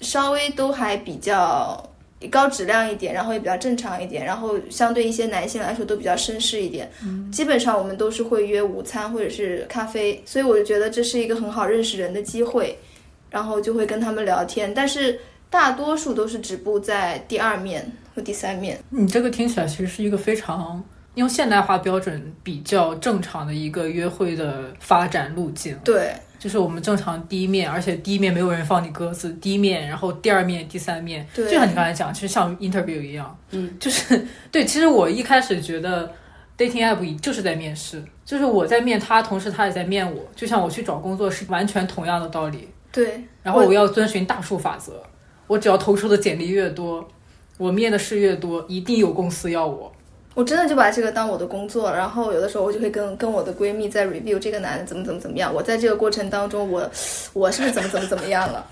[0.00, 1.82] 稍微都还比较
[2.30, 6.90] 高质量一点，然后也比较正常一点，然后相对一些男性来说都比较绅士一点。
[7.30, 12.76] 基本上我们都是会约午餐或者是咖啡，所以我就觉得这是一个很好认识人的机会，
[13.30, 15.18] 然后就会跟他们聊天，但是
[15.50, 18.78] 大多数都是止步在第二面和第三面。
[18.88, 20.82] 你这个听起来其实是一个非常
[21.16, 25.78] 用现代化标准比较正常的一个约会的发展路径。
[25.84, 34.64] 对，就是我们正常第一面，而且第一面没有人放你鸽子，第一面，然后第二面、第三面，对就像你刚才讲，其实像 interview 一样，嗯，就是 对。
[34.64, 36.12] 其实我一开始觉得
[36.56, 42.68] dating app 就是在面试，就是我在面他，同时他也在面我，就像我去找工作是完全同样的道理。
[42.92, 45.02] 对，然后我要遵循大数法则，
[45.46, 47.06] 我只要投出的简历越多，
[47.58, 49.92] 我面的事越多，一定有公司要我。
[50.36, 56.88] 我真的就把这个当我的工作，然后有的时候我就会跟跟我的闺蜜在 review 这个男的怎么怎么怎么样，我在这个过程当中，我
[57.32, 58.62] 我是不是怎么怎么怎么样了？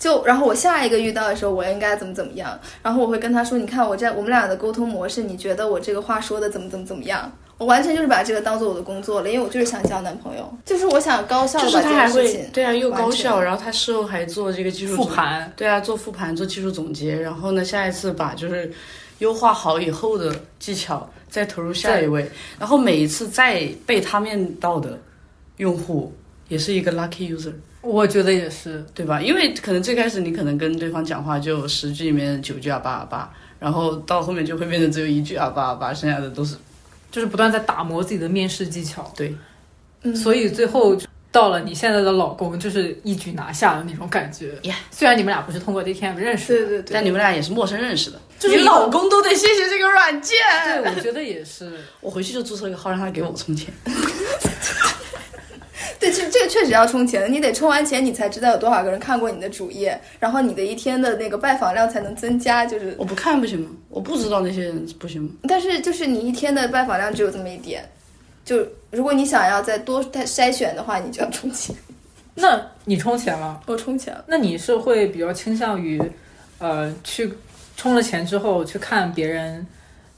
[0.00, 2.58] 就然后我下一个遇到的时候，我应该怎么怎么样？
[2.82, 7.30] 然后我会跟他说，你看我在我们俩的沟通模式，你觉得我这个话说的怎么怎么怎么样？
[7.56, 18.72] 我完全就是把这个当做我的工作了，因为我就是想交男朋友，就是我想高效的把这就是他还件事情会对啊，又高效，然后他事后还做这个技术复盘，对啊，做复盘、做技术总结，然后呢，下一次把就是
[19.22, 24.98] 优化好以后的技巧再投入下一位，然后每一次再被他面到的
[25.58, 26.12] 用户
[26.48, 28.84] 也是一个 lucky user，我觉得也是。
[28.92, 29.22] 对吧？
[29.22, 36.56] 因为可能最开始你可能跟对方讲话就十句里面九句啊八啊八，然后到后面就会变成只有一句啊八啊八，剩下的都是。
[37.12, 39.34] 就是不断在打磨自己的面试技巧，对，
[40.02, 40.16] 嗯。
[40.16, 40.96] 所以最后
[41.30, 44.54] 到了你现在的老公，就是一举拿下的那种感觉。
[44.62, 50.36] Yeah 虽然你们俩不是通过 dating app 认识的，对对对，但你们俩也是陌生认识的，就是你老公都得谢谢这个软件。
[50.64, 51.72] 对，我觉得也是。
[52.00, 53.72] 我回去就注册一个号，让他给我充钱。
[56.00, 63.70] 对，这这个确实要充钱的，你得充完钱，你才知道有多少个人看过你的主页，然后你的一天的那个拜访量才能增加，就是我不看不行吗？
[63.88, 65.30] 我不知道那些人不行吗？
[65.48, 67.88] 但是就是你一天的拜访量只有这么一点，
[68.44, 71.76] 就如果你想要再多筛选的话，你就要充钱。
[72.34, 73.60] 那你充钱了？
[73.66, 76.02] 我充钱了，那你是会比较倾向于，
[76.58, 77.32] 呃，去
[77.82, 79.66] 充了钱之后去看别人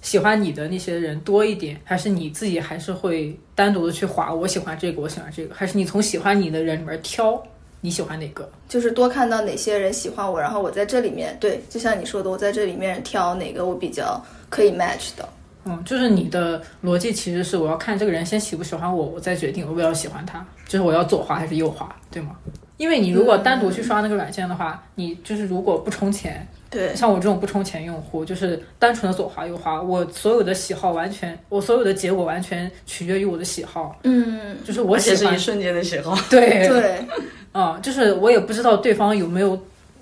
[0.03, 4.35] 喜欢你的那些人多一点，还是你自己还是会单独的去划？
[4.35, 7.43] 我喜欢这个，我喜欢这个，还是你从喜欢你的人里面挑
[7.81, 8.47] 你喜欢哪个？
[8.69, 15.27] 就是多看到哪些人喜欢我，然后我在这里面，对，就像你说的，我在这里面挑哪个我比较可以 match 的。
[15.65, 22.37] 嗯，就是你的逻辑其实是我要看这个人先喜不喜欢我，我再决定我要不要喜欢他，就是我要左滑还是右滑，对吗？
[22.77, 37.07] 因为你如果单独去刷那个软件的话，你就是如果不充钱，对，像我这种不充钱用户，就是单纯的左滑右滑，我所有的喜好完全，我所有的结果完全取决于我的喜好，嗯，就是我而且喜欢是一瞬间的喜好， 对，对，
[37.55, 39.59] 嗯，就是我也不知道对方有没有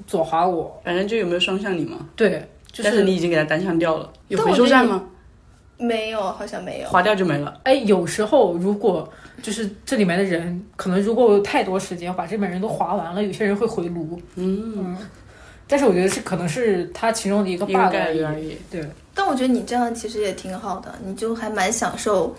[0.07, 1.99] 左滑我，反正就有没有双向你嘛。
[2.17, 5.05] 对，就但是你已经给他单向掉了，有回收站吗？
[5.79, 6.89] 没有，好像没有。
[6.89, 7.61] 划掉就没了。
[7.65, 9.11] 哎，有时候如果
[9.43, 14.97] 就是这里面的人，可能如果我有太多时间把这里面人都划完了，有些人会回炉，嗯，
[15.73, 18.19] 但是我觉得是可能是它其中的一个一个 bug 概而已。
[18.19, 18.59] 率而已。
[18.71, 22.37] 对，但我觉得你这样其实也挺好的，你就还蛮享受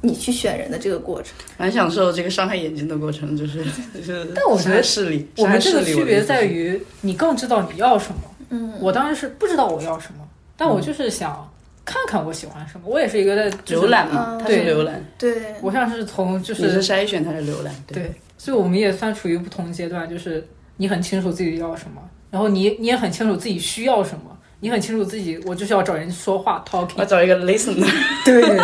[0.00, 1.32] 你去选人的这个过程。
[1.58, 4.28] 蛮享受这个伤害眼睛的过程，就是 就是。
[4.32, 8.20] 但我觉得视力，我们这个区别在，于你更知道你要什么。
[8.50, 11.50] 嗯，我当时是不知道我要什么，但我就是想
[11.84, 12.86] 看看我喜欢什么。
[12.86, 17.74] 我也是一个在就是浏览嘛，嗯它是对浏览，对，我像是从就你是是筛选，他是浏览。
[17.86, 20.46] 对，所以我们也算处于不同阶段，就是
[20.76, 27.86] 你很清楚自己要什么，然后你你也很清楚自己需要什么，你很清楚自己我就是要找人说话 talking，要找一个 listener，
[28.24, 28.58] 对，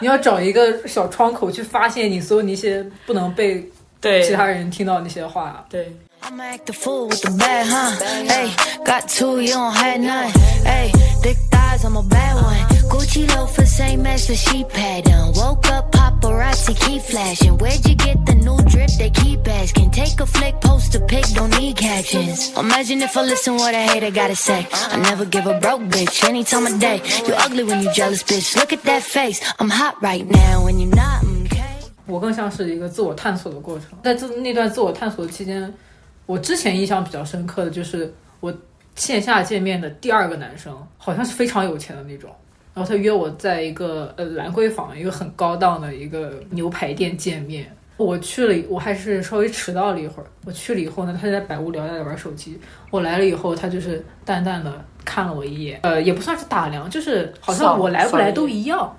[0.00, 3.64] 你要找一个小窗口去发现你所有那些不能被
[4.00, 5.64] 对其他人听到那些话。
[5.70, 7.92] 对，I'ma act the fool with the bad, huh?
[8.26, 8.50] Hey,
[8.84, 10.32] got two, you don't have none.
[10.64, 10.90] Hey,
[11.22, 12.69] thick thighs, I'm a bad one.
[12.89, 15.33] Gucci loafers, same as the sheep pattern.
[15.35, 17.57] Woke up, paparazzi keep flashing.
[17.57, 18.89] Where'd you get the new drip?
[18.97, 19.91] They keep asking.
[19.91, 22.51] Take a flick, post a pic, don't need captions.
[22.57, 24.67] Imagine if I listen what a hater gotta say.
[24.71, 27.01] I never give a broke bitch any time of day.
[27.27, 28.55] You ugly when you jealous, bitch.
[28.55, 29.41] Look at that face.
[29.59, 31.63] I'm hot right now when you're not, okay?
[32.05, 33.97] 我更像是一个自我探索的过程。
[34.03, 35.73] 在这那段自我探索期间，
[36.25, 38.53] 我之前印象比较深刻的就是我
[38.95, 42.29] 线下见面的第二个男生，好像是非常有钱的那种。
[42.74, 47.74] 然后他约我在一个呃兰桂坊一个很高档的一个牛排店见面。
[47.96, 50.26] 我去了，我还是稍微迟到了一会儿。
[50.46, 52.58] 我去了以后呢，他在百无聊赖的玩手机。
[52.90, 58.96] 我来了以后，他就是淡淡的看了我一眼，呃，也不算是打量，就是好像我来不来都一样，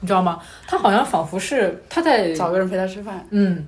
[0.00, 0.40] 你知道吗？
[0.66, 3.24] 他好像仿佛是他在找个人陪他吃饭。
[3.30, 3.64] 嗯，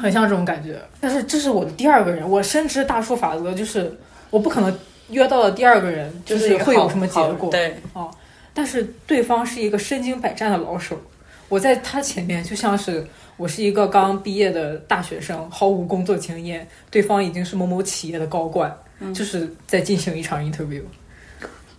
[0.00, 0.80] 很像这种感觉。
[1.00, 3.92] 但是这是我的第二个人，我深知大数法则，就是
[4.30, 4.72] 我不可能
[5.10, 7.50] 约到了第二个人，就是会有什么结果。
[7.50, 8.10] 对，哦，
[8.54, 11.00] 但是对方是一个身经百战的老手，
[11.48, 18.74] 我在他前面就像是我是一个刚毕业的大学生，毫无工作经验，对方已经是某某企业的高管，
[19.14, 20.82] 就是在进行一场 interview。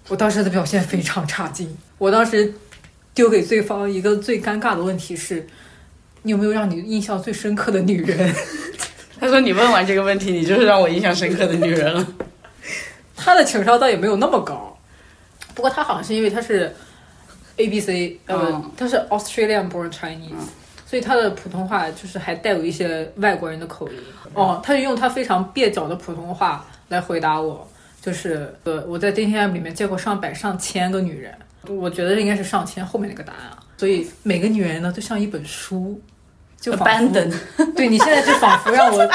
[0.10, 2.54] 我当时的表现非常差劲，我当时
[3.14, 5.48] 丢给对方一个最尴尬的问题是：
[6.24, 8.36] 你有没有让你印象最深刻的女人？
[9.20, 12.06] 他说你问完这个问题，你就是让我印象深刻的女人了。
[13.24, 14.78] 他的情商倒也没有那么高，
[15.56, 16.76] 不过他好像是因为他是
[17.58, 18.72] A B C，呃，嗯。
[18.76, 20.50] 他是 Australian born Chinese，、
[20.86, 23.96] 所以他的普通话就是还带有一些外国人的口音。
[24.34, 27.66] 哦，他就用他非常蹩脚的普通话来回答我，
[28.02, 31.34] 就是呃，我在 dating app 里面见过上百上千个女人，
[31.70, 33.60] 我觉得应该是上千后面那个答案啊。
[33.78, 36.02] 所以每个女人呢，都像一本书，
[36.60, 37.32] 就 abandon，
[37.76, 38.98] 对你现在就仿佛让我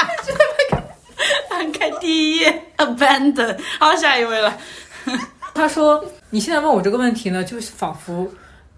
[1.59, 3.59] 翻开第一页，abandon。
[3.77, 4.57] 好，下一位了。
[5.53, 8.25] 他说：“你现在问我这个问题呢，就是仿佛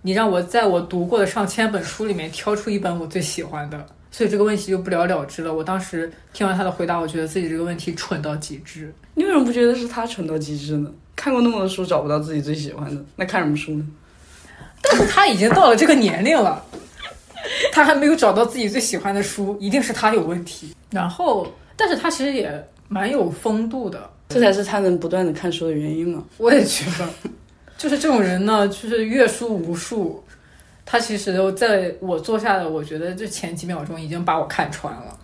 [0.01, 5.53] 你让我在我读过的上千本书里面挑出一本我最喜欢的，所以这个问题就不了了之了。
[5.53, 8.91] 我当时听完他的回答，我觉得自己这个问题蠢到极致。
[9.13, 10.89] 你为什么不觉得是他蠢到极致呢？
[11.15, 13.85] 看过那么多书，找不到自己最喜欢的，那看什么书呢？
[14.81, 16.65] 但是他已经到了这个年龄了，
[17.71, 20.75] 他还没有找到自己最喜欢的书，一定是他有问题。
[20.89, 26.23] 然后，但是他其实也蛮有风度的，这才是他能不断的看书的原因嘛。
[26.38, 27.10] 我也觉得，
[27.77, 30.23] 就是这种人呢，就是阅书无数。
[30.84, 35.17] 他其实在我坐下的，我觉得这前几秒钟已经把我看穿了。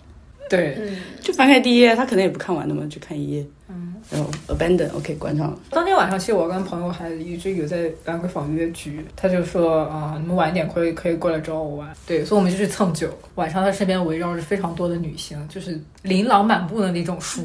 [0.49, 3.45] 对，嗯，就翻开第一页，他可能也不看完的嘛，就看一页。
[3.69, 5.59] 嗯，然后 abandon，OK，、关上了。
[5.69, 11.89] 当天晚上，其实我跟朋友还一直有在兰桂坊约局，他就说啊，你们晚一点可以可以过来找我玩。
[12.05, 13.09] 对，所以我们就去蹭酒。
[13.35, 17.43] 晚上他身边围绕着非常多的女性，就是琳琅满目的那种书，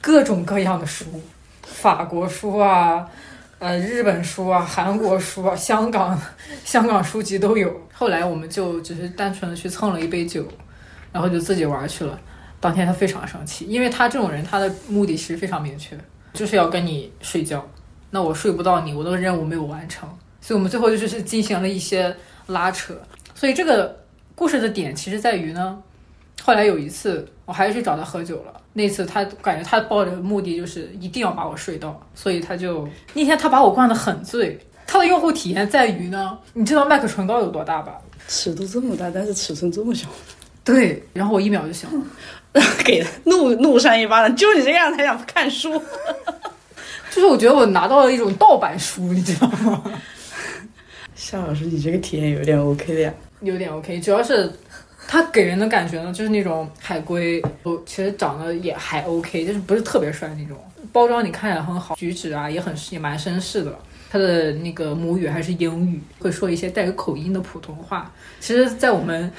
[0.00, 1.06] 各种各样的书，
[1.62, 3.08] 法国书啊，
[3.58, 6.20] 呃，日本书啊，韩国书啊，香港
[6.64, 7.74] 香港书籍都有。
[7.94, 10.46] 后来我们就只是单纯的去蹭了一杯酒，
[11.12, 12.18] 然后就自己玩去了。
[12.60, 15.98] 当天他非常生气，因为他这种人，他的目的其实非常明确，
[16.34, 17.66] 就是要跟你睡觉。
[18.10, 20.08] 那我睡不到你，我的任务没有完成，
[20.40, 22.14] 所以我们最后就是进行了一些
[22.48, 22.94] 拉扯。
[23.34, 23.96] 所以这个
[24.34, 25.78] 故事的点其实在于呢，
[26.42, 34.58] 后来有一次我还是去找他喝酒了，那次他感觉他抱着目的就是一定要把我睡到，所以他就那天他把我灌得很醉。
[34.86, 37.96] 他的用户体验在于呢，你知道麦克唇膏有多大吧？
[38.26, 40.08] 尺度这么大，但是尺寸这么小，
[40.70, 42.04] 对，然后我一秒就想了。
[42.84, 45.70] 给他怒怒扇一巴掌，就你这样才想看书。
[47.10, 49.82] 就是我觉得我拿到了一种盗版书，你知道吗？
[51.14, 53.14] 夏老师，你这个体验有点 OK 的呀。
[53.42, 54.52] 有点 OK，主要是
[55.06, 60.56] 他给人的感觉呢，就是那种海龟，我其实长得也还 OK，就是不是特别帅那种。
[60.92, 63.78] 包装你看起来很好，举止啊也很也蛮绅士的。
[64.10, 68.12] 他的那个母语还是英语，会说一些带有口音的普通话。
[68.40, 69.30] 其实，在我们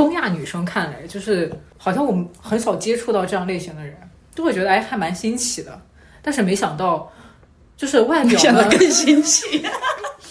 [0.00, 3.94] 东亚女生看来，就是好像我们很少接触到这样类型的人，
[4.34, 5.78] 就会觉得哎还蛮新奇的。
[6.22, 7.12] 但是没想到，
[7.76, 9.62] 就是外表呢想的，更新奇。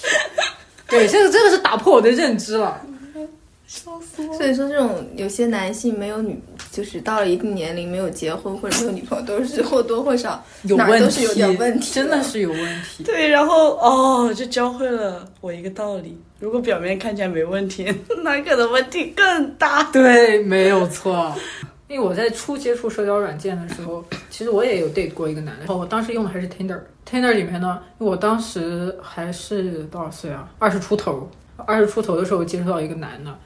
[0.90, 2.82] 对，这个真的是打破我的认知了。
[3.68, 6.42] 所以说这种有些男性没有女，
[6.80, 13.04] 就是到了一定年龄没有结婚或者没有女朋友，都是或多或少哪儿有问题，都是有点问题，真的是有问题。
[13.04, 19.84] 对，然后哦，就教会了我一个道理：如果表面看起来没问题，那可能问题更大。
[19.92, 21.36] 对，没有错。
[21.90, 26.80] 因为我在初接触社交软件的时候，其实我也有 date 过一个男的，我当时用的还是 Tinder。
[27.06, 30.50] Tinder 里面呢，因为我当时还是多少岁啊？
[30.60, 31.30] 二十出头。
[31.66, 33.38] 二十出头的时候接触到一个男的，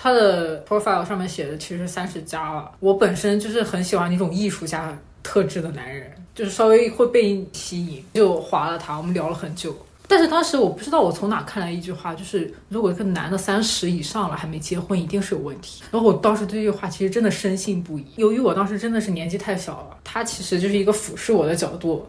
[0.00, 2.70] 他的 profile 上面写的其实三十加了。
[2.78, 9.76] 我本身就是很喜欢那种艺术家特质的男人，就是稍微会被吸引，就划了他，我们聊了很久。
[10.06, 15.82] 但是当时我不知道我从哪看来一句话，就是如果这个男的三十以上了还没结婚，一定是有问题。
[15.90, 18.06] 然后我当时对这句话其实真的深信不疑。
[18.16, 22.06] 由于我当时真的是年纪太小了，他其实就是一个俯视我的角度，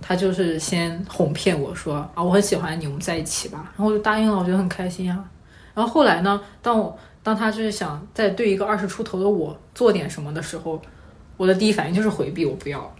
[0.00, 3.72] 他就是先哄骗我说啊我很喜欢你，我们在一起吧。
[3.76, 5.24] 然后我就答应了，我觉得很开心啊。
[5.74, 10.80] 然后后来呢，当我当他就是想再对一个二十出头的我做点什么的时候，
[11.36, 12.94] 我的第一反应就是回避，我不要。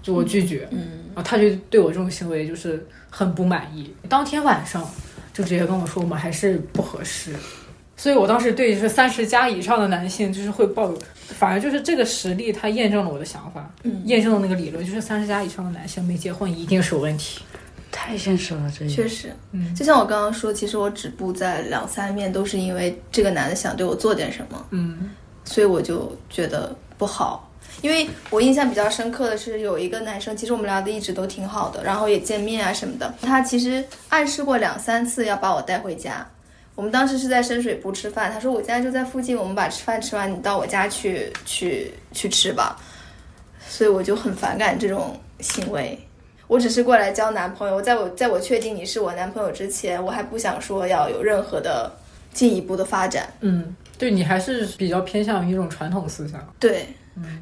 [0.00, 0.78] 就我拒绝，嗯，
[1.14, 3.90] 然后他就对我这种行为就是很不满意。
[4.06, 4.86] 当天晚上
[5.32, 7.34] 就直接跟我说我们还是不合适，
[7.96, 10.98] 所以我当时对就是三十加以上的男性就是会抱有，
[11.28, 17.40] 反而就是这个实例它验证了我的想法，嗯，验证了那个理论，就是三十加以上的男性没结婚一定是有问题。
[17.96, 25.10] 太现实了，这确实，嗯就像我刚刚说，其实我止步在两三面，都是因为这个男的想对我做点什么，嗯，
[25.44, 27.48] 所以我就觉得不好。
[27.82, 33.14] 因为我印象比较深刻的是有一个男生，其实我们聊的一直都挺好的，然后也见面啊什么的。
[33.22, 36.26] 他其实暗示过两三次要把我带回家。
[36.74, 42.76] 我们当时是在深水埗吃饭，他说我家就在附近，我们把吃饭吃完，你到我家去去去吃吧。
[43.68, 45.98] 所以我就很反感这种行为。
[46.46, 51.90] 我只是过来交男朋友，在我在我确定你是我男朋友之前，我还不想说要有任何的
[52.32, 53.32] 进一步的发展。
[53.40, 56.40] 嗯，对你还是比较偏向于一种传统思想。
[56.60, 56.86] 对，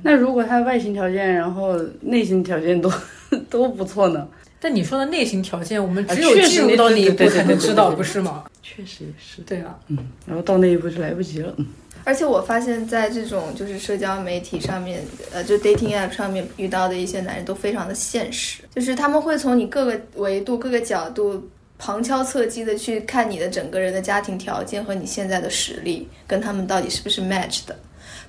[0.03, 2.93] 那如果他外形条件，然后内心条件都
[3.51, 4.27] 都不错呢？
[4.61, 8.45] 但你说的内心条件，我们啊只有进入到那一步才能知道，不是吗？
[8.63, 11.53] 确实也是，对啊，嗯，然后到那一步就来不及了。
[11.57, 11.67] 嗯，
[12.05, 21.49] 而且我发现，在这种就是社交媒体上面，呃，就 dating app 上面遇到的一些男人都非常的现实，就是他们会从你各个维度、各个角度
[21.79, 27.77] 旁敲侧击的去看你的整个人的家庭条件和你现在的实力，跟他们到底是不是 match 的。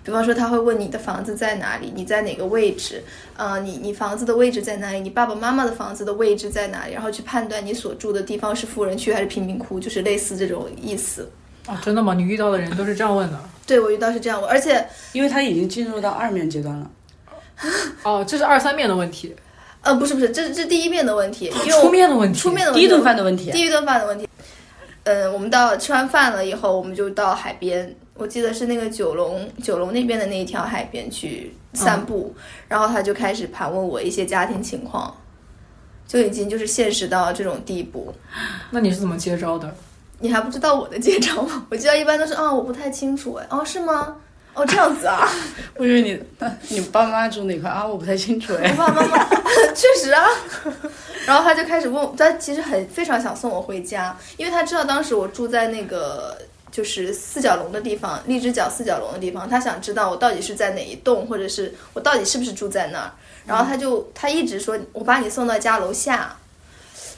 [0.04, 3.02] 比方说，他会问你的房子在哪里，你在哪个位置，
[3.38, 11.30] 呃，你你房子的位置在哪里，你爸爸妈妈的房子的位置在哪里，然后去判断你所住的地方是富人区还是贫民窟，就是类似这种意思。
[11.66, 12.14] 啊，真的吗？
[12.14, 13.40] 你遇到的人都是这样问的？
[13.66, 16.90] 对我遇到是这样问，而且因为他已经进入到二面阶段了。
[18.04, 19.34] 哦，这是二三面的问题，
[19.82, 24.28] 呃，不是不是，这这是第一面的问题，因为我出面的问题，出面的问题，第一顿饭的问题啊第一顿饭的问题。
[25.06, 32.34] 嗯，我们到吃完饭了以后，我们就到海边，我记得是那个九龙九龙那边的那一条海边去散步，
[32.68, 35.16] 然后他就开始盘问我一些家庭情况，
[36.08, 38.14] 就已经就是现实到这种地步。
[38.72, 39.74] 那你是怎么接招的？
[40.24, 41.66] 你还不知道我的介绍吗？
[41.70, 44.16] 我记得一般都是 啊、我不太清楚哎，哦是吗？
[44.54, 45.28] 哦这样子啊，
[45.76, 46.24] 我以为你
[46.70, 47.86] 你爸妈住哪块啊？
[47.86, 48.78] 我不太清楚哎我。
[48.78, 49.26] 爸爸妈妈
[49.76, 50.26] 确实啊。
[51.26, 56.38] 然后他就开始问我，他其实很非常想送我回家，因为他知道当时我住在那个
[56.72, 63.12] 就是四角龙的地方，荔枝角四角龙的地方，他想知道我到底是在哪一栋，或者是我到底是不是住在那儿。
[63.46, 66.34] 然后他就他一直说我把你送到家楼下，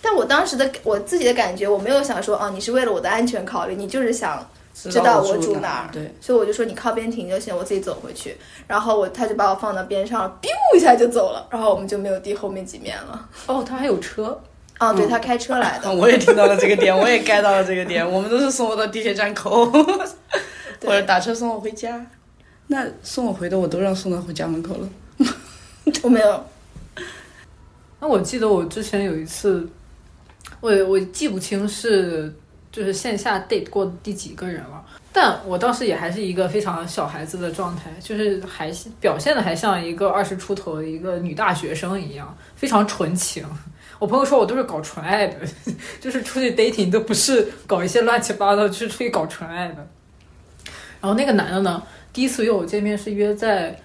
[0.08, 8.38] 但我当时的我自己的感觉，我没有想说哦，你是为了我的安全考虑，你就是想知道我住哪儿，对，所以我就说你靠边停就行，我自己走回去。
[8.68, 13.28] 然后我他就把我放到边上，biu 一下就走了，然后我们就没有第后面几面了。
[13.47, 14.39] 哦，他还有车，
[14.80, 18.08] 哦，对他开车来的， 我也听到了这个点，我也 get 到了这个点。
[18.08, 19.66] 我们都是送我到地铁站口，
[20.86, 22.06] 或者打车送我回家。
[22.68, 24.89] 那送我回的我都让送到回家门口了。
[26.03, 26.45] 我没有。
[27.99, 29.68] 那我记得我之前有一次，
[30.66, 32.34] 我我记不清是
[32.72, 43.45] 就是线下 date 过第几个人了，但我当时也还是一个非常小孩子的状态，就是还表现的还像一个二十出头的一个女大学生一样，非常纯情。
[43.99, 45.38] 我朋友说我都是搞纯爱的，
[46.01, 49.88] 就是出去 dating 都不是搞一些乱七八糟，就是出去搞纯爱的。
[50.99, 53.80] 然后那个男的呢，第一次约我见面是约在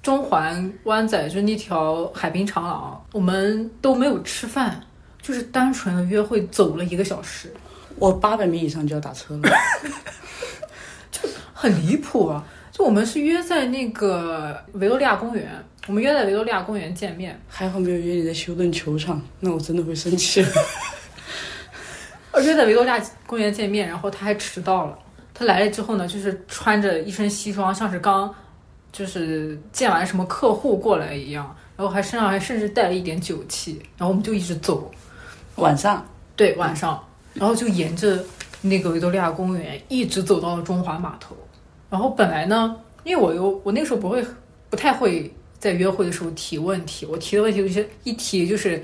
[0.00, 4.80] 中环湾仔，就是那条海滨长廊，我们都没有吃饭，
[5.22, 7.50] 就是单纯的约会，走了一个小时，
[7.96, 9.42] 我八百米以上就要打车了。
[11.12, 12.44] 就很离谱啊！
[12.72, 15.48] 就我们是约在那个维多利亚公园，
[15.86, 20.44] 我们约在维多利亚公园见面，还好没有约你在休顿球场，那我真的会生气。
[22.32, 24.98] 呃 约在维多利亚公园见面，然后他还迟到了。
[25.34, 28.34] 他来了之后呢，就是穿着一身西装，像是刚
[28.90, 34.90] 就是见完什么客户过来一样，然后还身上还甚至带了一点酒气，然后我们就一直走，
[35.56, 36.06] 晚上。
[36.34, 37.02] 对，晚上，
[37.34, 38.24] 然后就沿着
[38.62, 41.36] 那个维多利亚公园一直走到了中华码头。
[41.90, 42.74] 然后本来呢，
[43.04, 44.24] 因为我又我那个时候不会
[44.70, 48.82] 不太会在约会的时候提问题，我提的问题就是一提就是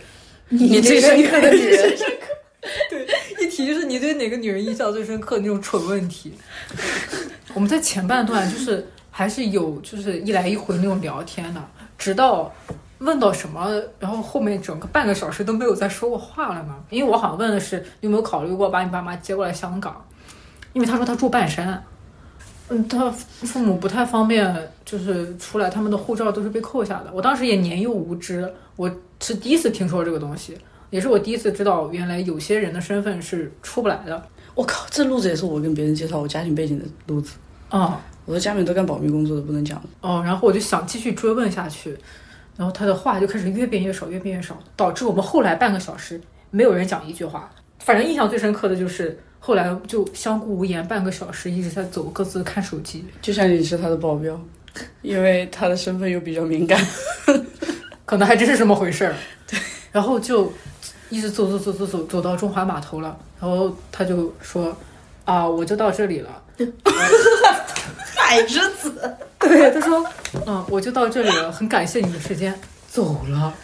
[0.51, 1.99] 你 最深刻的女人，
[3.41, 6.35] 一提就是你对哪个女人印象最深刻的那种蠢问题。
[7.55, 11.65] 我们在前半段就是还是有就是一来一回那种聊天的，
[11.97, 12.55] 直到
[12.99, 16.75] 问到什么，然后后面整个半个小时都没有再说过话了呢。
[16.91, 20.05] 因为我好像问的是你有没有考虑过把你爸妈接过来香港，
[20.73, 21.83] 因为他说他住半山。
[22.71, 27.11] 嗯，他父母不太方便，就是出来，他们的护照都是被扣下的。
[27.15, 28.91] 我当时也年幼无知，我
[29.21, 30.55] 是第一次听说这个东西，
[30.91, 34.23] 也是我第一次知道，原来有些人的身份是出不来的。
[34.55, 37.39] 我靠，这路子也是我跟别人介绍我家庭背景的路子。
[37.71, 39.83] 啊、我的家里面都干保密工作的，不能讲。
[40.03, 41.97] 哦，然后我就想继续追问下去，
[42.59, 47.49] 然后他的话就开始越变越少，越变越少，导致我们后来半个小时没有人讲一句话。
[47.79, 53.05] 反正印象最深刻的就是后来就相顾无言，半个小时一直在走，各自看手机。
[53.23, 54.39] 就像你是他的保镖，
[55.03, 56.85] 因为他的身份又比较敏感。
[58.05, 59.15] 可能还真是这么回事儿。
[59.47, 59.61] 对，
[59.93, 60.53] 然后就
[61.11, 64.77] 一直走走走走走走到中华码头了，然后他就说
[65.25, 66.43] 啊，我就到这里了。
[68.29, 70.05] 海之子， 对，他说，
[70.47, 72.55] 嗯，我就到这里了，很感谢你的时间，
[72.87, 73.55] 走了。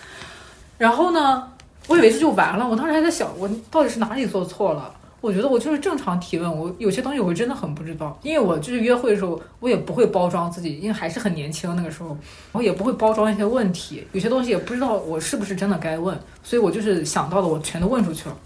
[0.79, 1.47] 然后呢，
[1.87, 4.91] 我以为这就完了，我当时还在想，我到底是哪里做错了？
[5.21, 12.17] 我觉得我就是正常提问，我有些东西我真的很不知道，因为我就是约会的时候，我也不会包装自己，因为还是很年轻那个时候，
[12.53, 18.37] 我也不会包装一些问题，有些东西也不知道我是不是真的该问，所以我就是想到的，我全都问出去了。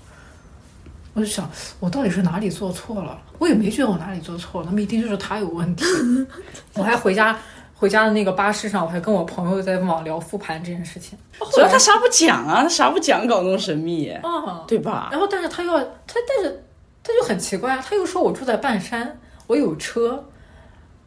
[1.18, 1.50] 我就想，
[1.80, 3.20] 我到底是哪里做错了？
[3.38, 5.84] 我也没觉得我哪里做错了，那么一定就是他有问题。
[6.74, 7.36] 我还回家，
[7.74, 11.18] 回家的那个巴士上，我还跟我朋友在网聊复盘这件事情。
[11.52, 15.08] 主要他啥不讲啊，他啥不讲，搞那么神秘，啊，对吧？
[15.10, 16.64] 然后，但是他又要他，但是
[17.02, 20.24] 他就很奇怪啊，他又说我住在半山，我有车，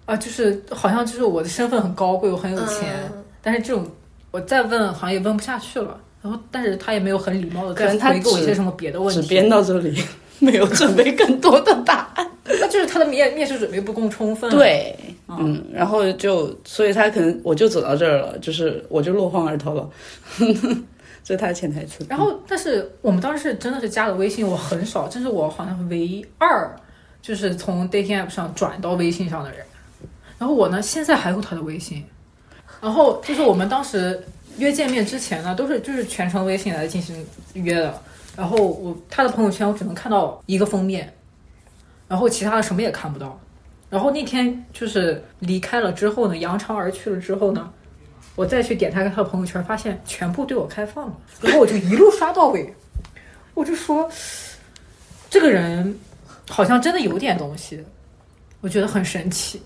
[0.06, 3.88] 啊，就是好像就是我的身份很高贵，我很有钱，嗯但是这种
[4.30, 5.98] 我再问好像也问不下去了。
[6.22, 10.02] 然后，但是他也没有很礼貌的可能他再回给我一些什么别的问题，只编到这里，
[10.40, 12.28] 没有准备更多的答案。
[12.44, 14.96] 那就是他的面面试准备不够充分。，对，
[15.28, 19.90] 嗯，然后就，所以他可能我就走到这儿了，就是我就落荒而逃了，
[21.24, 22.06] 这是他的潜台词。
[22.10, 26.76] 然后，但是我们当时真的是加了微信，我很少，这是我好像唯二
[27.22, 29.60] 就是从 dating app 上转到微信上的人。
[30.38, 32.04] 然后我呢，现在还有他的微信。
[32.82, 34.20] 然后就是我们当时
[34.62, 38.00] 约见面之前呢，都是就是全程微信来进行约的。
[38.38, 41.12] 然后我他的朋友圈我只能看到一个封面，
[42.08, 43.38] 然后其他的什么也看不到。
[43.90, 47.74] 然后那天就是离开了之后呢，扬长而去了之后呢，
[48.36, 52.72] 我再去点他他的朋友圈，发现全部对我开放了，然后我就一路刷到尾，
[53.56, 54.08] 我就说，
[55.30, 55.98] 这个人
[56.48, 57.84] 好像真的有点东西，
[58.62, 59.60] 我觉得很神奇。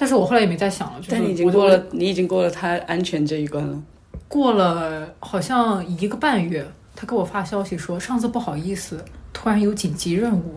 [0.00, 3.82] 但是我后来也没再想了，就是但你已经过了，你已经过了他安全这一关了。
[4.28, 10.54] 过了好像一个半月，他给我发消息说，上次不好意思，突然有紧急任务，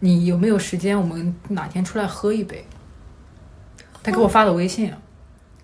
[0.00, 1.00] 你有没有时间？
[1.00, 2.62] 我们哪天出来喝一杯？
[4.02, 4.92] 他给我发的微信，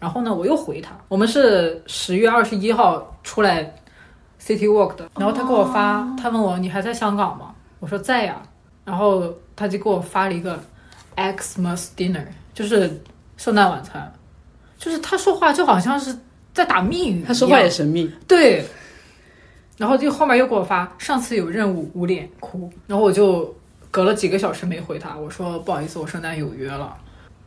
[0.01, 3.75] 然后呢，我又回他，我们是十月二十一号出来
[4.41, 7.55] City Walk 的，然后他给我发，他问我你还在香港吗？
[7.81, 8.41] 我说在呀，
[8.87, 9.23] 然后
[9.55, 10.59] 他就给我发了一个
[11.17, 12.25] Xmas dinner，
[12.57, 12.91] 就是
[13.37, 14.11] 圣诞晚餐，
[14.79, 16.19] 就是他说话就好像是
[16.55, 18.65] 在打密语，他说话也神秘，对，
[19.77, 23.55] 然后就后面又给我发，上次有任务捂脸哭，然后我就
[23.91, 26.97] 隔了几个小时没回他，我说不好意思，我圣诞有约了。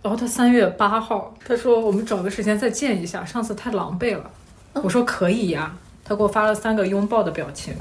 [0.03, 4.29] 然后他三月八号，他说我们找个时间再见一下，上次太狼狈了。
[4.75, 7.73] 我说可以呀，他给我发了三个拥抱的表情。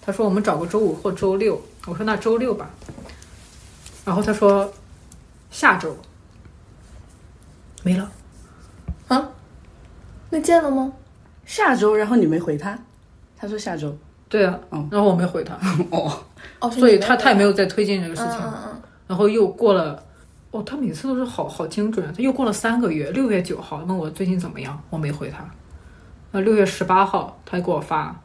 [0.00, 2.70] 他说我们找个周五或周六，我说那周六吧。
[4.06, 4.72] 然后他说
[5.50, 5.94] 下周
[7.82, 8.10] 没了，
[9.08, 9.28] 啊，
[10.30, 10.92] 那见了吗？
[11.44, 12.78] 下周，然后你没回他，
[13.36, 13.96] 他说下周。
[14.28, 15.54] 对啊，嗯然后我没回他，
[15.90, 16.24] 哦，
[16.60, 18.40] 哦，所以他他也没有再推进这个事情。
[18.40, 20.02] 嗯嗯然后又过了，
[20.52, 22.10] 哦，他每次都是好好精准。
[22.14, 25.44] 他又过了三个月，六月九号问我最近怎么样，我没回他。
[26.30, 28.18] 那六月十八号他给我发，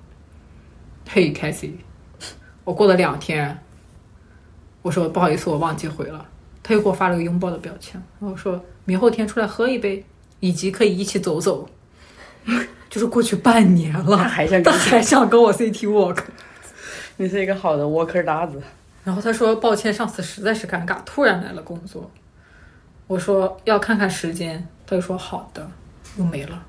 [1.10, 1.78] 嘿 c a s i e
[2.64, 3.60] 我过了两天，
[4.82, 6.26] 我说不好意思，我忘记回了。
[6.64, 10.02] 他又给我发了个拥抱的表情，然后说明后天出来喝一杯，
[10.40, 11.70] 以及可以一起走走。
[12.90, 16.20] 就是过去半年了，他还想他跟还想跟我 CT walk。
[17.18, 18.62] 你是一个好的 worker 搭子。
[19.04, 22.10] 然后他说：“抱歉，上次实在是尴尬，突然来了工作。”
[23.08, 25.70] 我说：“要看看时间。”他就说：“好的。”
[26.18, 26.64] 又没了。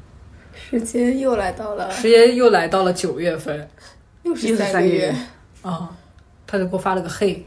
[0.53, 3.69] 时间又来到了，时间又来到了九月份
[4.25, 5.17] 又是又是三个月三个月。
[5.63, 5.97] 啊，
[6.49, 7.45] 他就给我发了个嘿，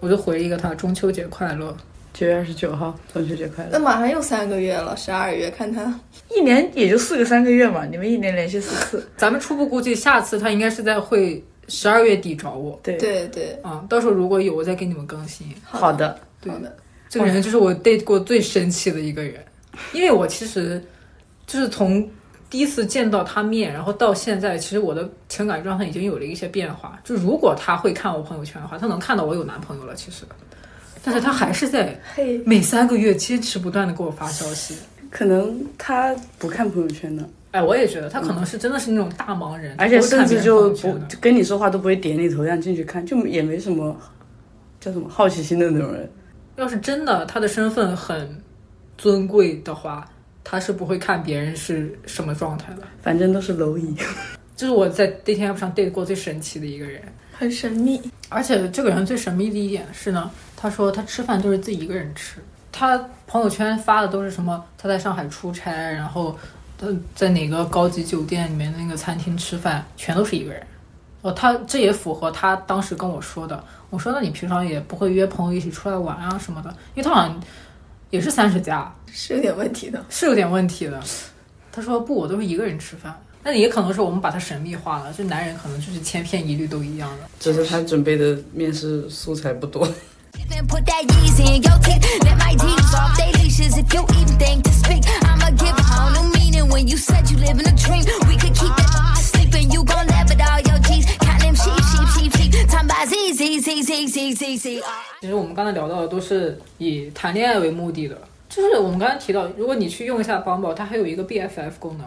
[0.00, 1.74] 我就回一个他中秋节快乐。
[2.12, 3.70] 九月二十九号，中秋节快乐。
[3.72, 5.98] 那马上又三个月了，十二月，看他
[6.28, 9.08] 一年也就四个三个月嘛，你们一年联系四次。
[9.16, 15.46] 咱们初步估计，下次他应该是在会十二月底找我对，对对，啊，到时候如果有，我再给你们更新。
[15.64, 16.18] 好的。
[16.46, 16.76] 好的，
[17.08, 19.36] 这个人就是我 date 过最生气的一个人，
[19.92, 20.82] 因为我其实
[21.46, 22.06] 就是从
[22.50, 27.00] 第一次见到他面，然后到现在，其实我的情感状态已经有了一些变化。
[27.04, 30.24] 就如果他会看我朋友圈的话，他能看到我有男朋友了，其实，
[31.02, 34.76] 但是他还是在嘿，每三个月坚持不断的给我发消息。
[35.10, 43.94] 可能他不看朋友圈的，哎，我也觉得他可能是真的是那种大忙人，而且甚至就不跟你说话都不会点你头像进去看，就也没什么
[44.80, 46.10] 叫什么好奇心的那种人。
[46.56, 48.40] 要是真的他的身份很
[48.96, 50.08] 尊贵的话，
[50.42, 52.82] 他是不会看别人是什么状态的。
[53.02, 53.94] 反正都是蝼蚁。
[54.56, 57.02] 这是我在 dating app 上 date 过最神奇的一个人。
[57.32, 58.00] 很神秘。
[58.28, 60.30] 而且这个人最神秘的一点是呢，
[60.62, 62.36] 他说他吃饭都是自己一个人吃，
[62.70, 62.96] 他
[63.26, 66.38] 朋友圈发的都是什么他在上海出差，然后
[66.78, 66.86] 他
[67.16, 70.64] 在哪个高级酒店里面那个餐厅吃饭，全都是一个人。
[71.22, 73.64] 哦，他这也符合他当时跟我说的。
[73.90, 77.42] 我说那你平常也不会约朋友一起出来玩啊什么的，因为他好像
[78.10, 80.00] 也是三十加，是有点问题的。
[80.08, 81.02] 是有点问题的。
[81.72, 83.12] 他说不，我都是一个人吃饭。
[83.42, 87.28] 那也可能是我们把他神秘化了，就男人可能就是千篇一律都一样的。
[87.40, 89.84] 只是他准备的面试素材不多。
[105.20, 108.16] 其实我们刚才聊到的都是以谈恋爱为目的的，
[108.48, 112.06] 就是我们刚才提到，如果你去用一下 Bumble，它还有一个 BFF 功能。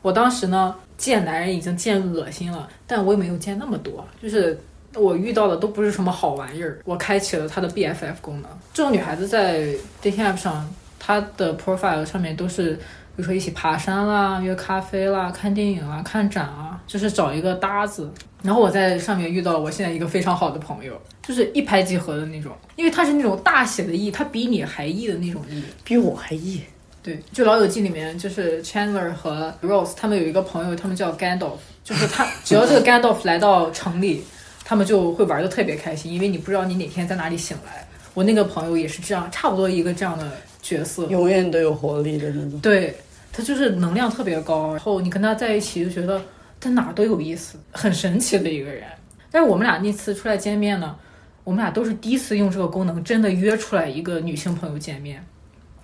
[0.00, 4.60] 我当时呢见男人已经见恶心了，但我也没有见那么多，就是
[4.94, 6.78] 我遇到的都不是什么好玩意儿。
[6.84, 8.50] 我开启了它的 BFF 功能。
[8.72, 9.66] 这种女孩子在
[10.02, 10.68] dating app 上，
[10.98, 12.80] 她的 profile 上面都是，比
[13.16, 18.10] 如说一起爬山啦、约咖啡啦、看电影啊、看展啊，就是找一个搭子。
[18.42, 25.62] 然后我在上面遇到了我现在一个非常好的朋友，就是一拍即合的那种，因为他是那种大写的 E，他比你还 E 的那种 E。
[25.84, 26.60] 比我还 E，
[27.04, 34.24] 对，就《老友记》里面，就是 Chandler 和 Rose 他们有一个朋友，他们叫 Gandalf，就是他只要这个 Gandalf 来到城里，
[34.64, 37.86] 他们就会玩的特别开心，因为你不知道你哪天在哪里醒来。
[38.14, 41.06] 我那个朋友也是这样，差不多一个这样的角色。
[41.06, 42.60] 永远都有活力的那种。
[42.60, 42.94] 对
[43.32, 46.22] 他就是能量特别高，然后你跟他在一起就觉得
[46.60, 48.84] 在哪儿都有意思，很神奇的一个人。
[49.30, 50.94] 但是我们俩那次出来见面呢，
[51.42, 55.24] 我们俩都是第一次用这个功能，真的约出来一个女性朋友见面。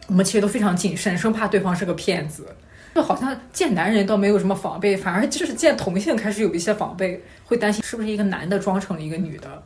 [0.06, 2.46] 我们其实都非常谨慎，生怕对方是个骗子。
[2.94, 9.62] 就好像见男人倒没有什么防备，反而就是见同性开始有一些防备，会担心是不是一个男的装成了一个女的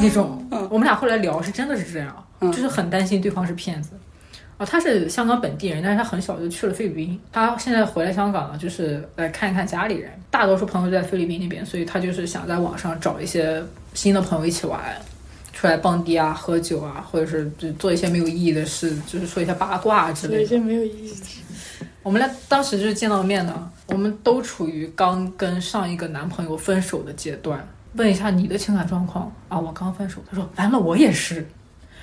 [0.00, 0.46] 那种。
[0.70, 3.90] 我们俩后来聊是真的是这样，就是很担心对方是骗子。
[4.58, 7.20] 啊，他是香港本地人，但是他很小就去了菲律宾。
[7.32, 10.10] 他现在回来香港了，就是来看一看家里人。
[10.30, 13.62] 大多数朋友都在菲律宾那边，所以他就是想在网上找一些
[13.94, 14.80] 新的朋友一起玩，
[15.52, 20.46] 出来蹦迪啊、喝酒啊，或者是就做一些没有意义的事，就是说一些八卦啊之类的。
[20.46, 21.14] 做一些没有意义。
[22.08, 27.62] 我们俩当时就是见到面呢，我们都处于刚跟上一个男朋友分手的阶段。
[27.96, 30.22] 问一下你的情感状况啊，我刚分手。
[30.26, 31.46] 他说完了，我也是。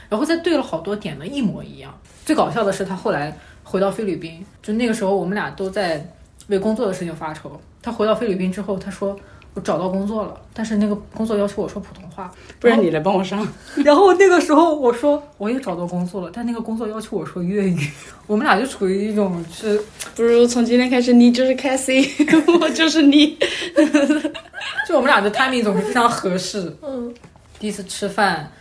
[0.08, 1.92] 然后再对了好多点的，一模一样。
[2.24, 6.08] 最搞笑的是，他后来回到菲律宾，就那个时候我们俩都在
[6.50, 7.60] 为工作的事情发愁。
[7.82, 9.20] 他回到菲律宾之后，他说
[9.56, 12.30] 我找到工作了，但是那个工作要求我说普通话，
[12.60, 13.48] 不然你来帮我上。
[13.86, 17.80] 然后那个时候我说我也找到工作了，但那个工作要求我说粤语。
[18.28, 19.82] 我们俩就处于一种是
[20.14, 22.06] 不如从今天开始，你就是 Cassie，
[22.60, 23.38] 我就是你。
[24.88, 26.76] 就我们俩的 timing 总是非常合适。
[26.82, 27.14] 嗯，
[27.58, 28.52] 第一次吃饭，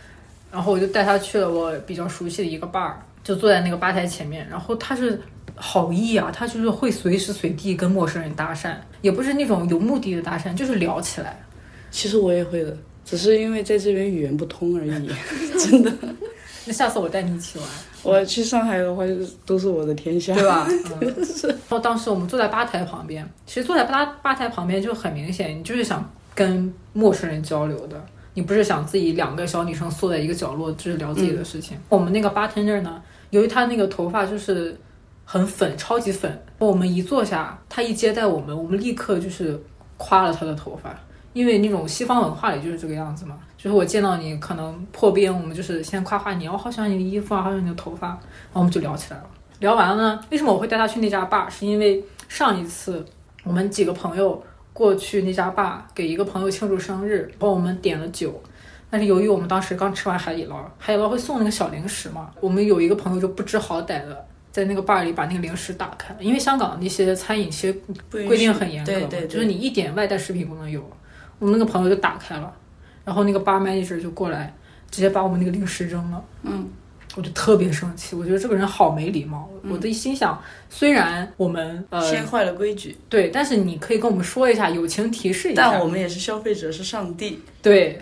[0.49, 4.47] 然后我就带他去了我比较熟悉的一个 bar，就坐在那个吧台前面。
[4.49, 5.21] 然后他是
[5.55, 11.41] 好意啊，他就是会随时随地跟陌生人搭讪，也不是那种有目的的搭讪，就是聊起来。
[11.91, 15.09] 其实我也会的，只是因为在这边语言不通而已。
[15.57, 15.91] 真的，
[16.65, 17.67] 那下次我带你一起玩，
[18.03, 19.13] 我去上海的话，就
[19.45, 20.67] 都是我的天下，对吧？
[20.69, 21.15] 嗯、
[21.47, 28.03] 然后当时我们坐在吧台旁边，其实坐在吧吧台旁边就很明显，你就是想跟陌生人交流的。
[28.33, 31.77] 你不是想自己两个小女生缩在一个角落，就是聊自己的事情。
[31.87, 34.77] 我们那个 bartender 呢，由于他那个头发就是
[35.25, 36.41] 很粉，超级粉。
[36.59, 39.61] 我们一坐下，他一接待我们，我们立刻就是
[39.97, 40.97] 夸了他的头发，
[41.33, 43.37] 因为那种西方文化里就是这个样子嘛。
[43.57, 49.25] 就是我见到你可能破冰，我们就是先夸夸你，我好喜欢你的衣服啊，好喜欢你的头发，然后我们就聊起来了。
[49.59, 51.49] 聊完了呢，为什么我会带他去那家 bar？
[51.49, 53.05] 是因为上一次
[53.43, 54.41] 我们几个朋友。
[54.75, 58.43] 过去那家坝给一个朋友庆祝生日，帮我们点了酒，
[58.89, 67.77] 但是由于我们当时刚吃完海底捞，海底捞会送那个小零食嘛，我们有一个朋友就不知好歹的在那个 bar 里把那个零食打开了，因为香港的那些餐饮其实
[68.09, 70.81] 规定很严格，对对对就是你一点外带食品不能有。
[71.39, 72.53] 我们那个朋友就打开了，
[73.03, 74.55] 然后那个 bar manager 就过来，
[74.89, 76.23] 直接把我们那个零食扔了。
[76.43, 76.69] 嗯，
[77.15, 79.49] 我就特别生气，我觉得这个人好没礼貌。
[79.69, 85.69] 我的心想，虽然我们呃先坏了规矩，对，但是你可以跟我们说一下，友情提示一下。
[85.69, 87.41] 但我们也是消费者，是上帝。
[87.61, 87.99] 对，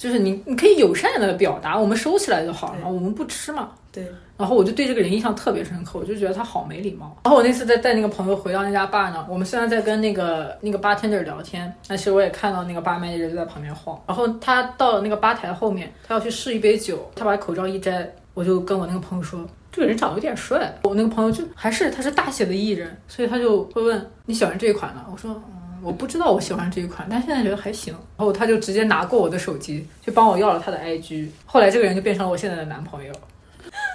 [0.00, 3.68] 就是你你可以友善的表达，我们收起来就好了，我们不吃嘛。
[3.92, 4.02] 对，
[4.38, 7.14] 然后我就对这个人印象特别深刻，我就觉得他好没礼貌。
[7.24, 14.00] 然后我那次在带那个朋友回到那家 bar 呢，我们虽然在跟那个那个 bartender 聊天，但其实我也看到那个 bar manager 就在旁边晃。
[14.06, 19.46] 然后他到了那个吧台后面，他要去试一杯酒，他把口罩一摘，我就跟我那个朋友说。
[19.72, 25.06] 这个人长得有点帅，我那个朋友就还是他是大写的艺人，所以他就会问你喜欢这一款吗？
[25.08, 27.92] 我说嗯，我不知道我喜欢这一款，但现在觉得还行。
[28.16, 31.28] 然后他就直接拿过我的手机，就帮我要了他的 IG。
[31.46, 33.12] 后来这个人就变成了我现在的男朋友。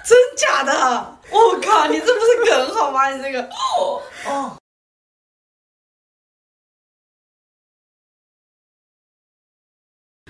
[0.04, 0.72] 真假的？
[1.30, 3.10] 我靠，你这不是梗好吗？
[3.10, 4.56] 你这个哦哦。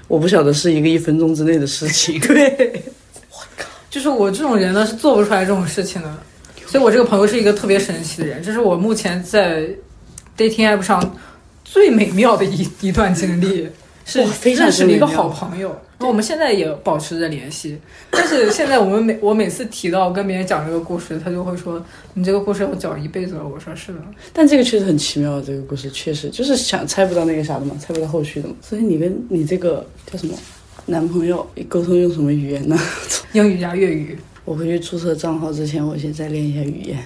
[0.08, 2.20] 我不晓得是一个一分钟之内的事情。
[2.20, 2.82] 对，
[3.30, 6.16] 我靠，就是我这种人呢是做不出来这种事情的，
[6.66, 9.68] 所以我这个朋友是一个特别神奇的人，这是我目前在
[10.36, 11.00] dating app 上
[11.68, 13.68] 最美妙的一一段经历，
[14.06, 14.20] 是
[14.54, 17.76] 认识了一个好朋友，我们现在也保持着联系，
[18.10, 23.98] 但是现在我们每我每次提到跟别人讲这个故事，他就会说你这个故事要讲一辈子了，我说是的，
[24.32, 28.54] 但这个确实很奇妙，这个故事确实就是想猜不到那个啥的嘛，猜不到后续的嘛。
[28.62, 30.34] 所以你跟你这个叫什么
[30.86, 32.78] 男朋友沟通用什么语言呢？
[33.32, 34.16] 英语加粤语。
[34.44, 36.96] 我回去注册账号之前，我先再练一下语言。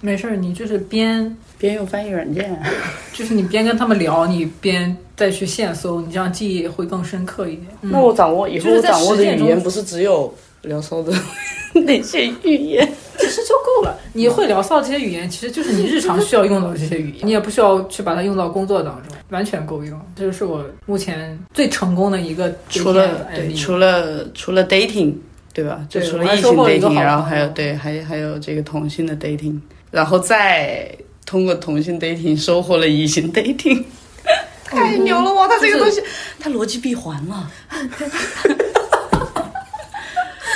[0.00, 2.58] 没事儿，你就是边边用翻译软件，
[3.12, 7.66] 就是你边跟他们聊，你边再去现搜，你这样记忆会更深刻一点。
[7.82, 10.32] 嗯那我掌握以后我掌握的语言不是只有
[10.62, 11.12] 聊骚的
[11.74, 12.88] 那些语言。
[13.18, 13.98] 其实就够了。
[14.12, 20.00] 你会聊骚这些语言，其实就是你日常需要用到的这些语言， 你也不需要去把它用到工作当中，完全够用。
[20.14, 25.12] 这就是我目前最成功的一个除了对，除了除了 dating，
[25.52, 25.84] 对吧？
[25.88, 29.58] 就除了异性 dating，好然后还有对，还还有这个同性的 dating，
[29.90, 30.88] 然后再
[31.28, 33.84] 通过同性 dating 收获了异性 dating，
[34.64, 35.46] 太牛了哇！
[35.46, 36.02] 他这个东西，
[36.40, 37.50] 他逻辑闭环了。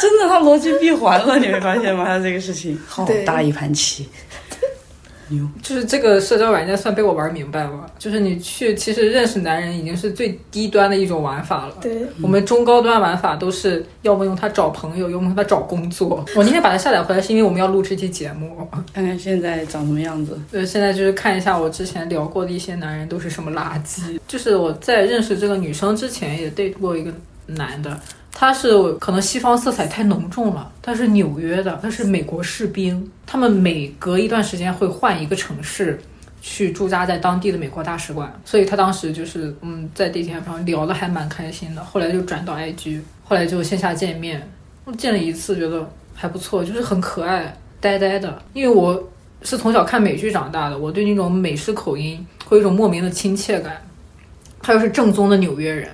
[0.00, 2.06] 真的，他逻辑闭环了，你没发现吗？
[2.06, 4.08] 他这个事情好大一盘棋，
[5.33, 5.49] 牛。
[5.62, 7.70] 就是这个社交软件算被我玩明白了。
[7.99, 11.74] 就是你去，其实认识男人已经是最低端的一种玩法了。
[11.80, 16.24] 对，我们中高端玩法都是要么用它找朋友，要么用它找工作。
[16.37, 18.68] 我那天把它下载回来，是因为我们要录这期节目。
[18.93, 20.39] 看看现在长什么样子。
[20.53, 24.18] 呃，现在就是看一下我之前聊过的一些男人都是什么垃圾。
[24.28, 27.12] 就是我在认识这个女生之前，也 date 过一个
[27.47, 27.99] 男的，
[28.33, 36.01] 他是可能西方色彩太浓重了，他是纽约的，他是美国士兵，他们每隔一段时间会换一个城市。
[36.45, 44.51] 去驻扎在当地的美国大使馆，所以他当时就是嗯，在地铁上聊的还蛮开心的，后来就转到 IG，后来就线下见面，
[44.99, 49.01] 见了一次，觉得还不错，就是很可爱，呆呆的，因为我
[49.43, 53.80] 是从小看美剧长大的，我对那种美式口音会有一种莫名的亲切感。
[54.61, 55.89] 他又是正宗的纽约人，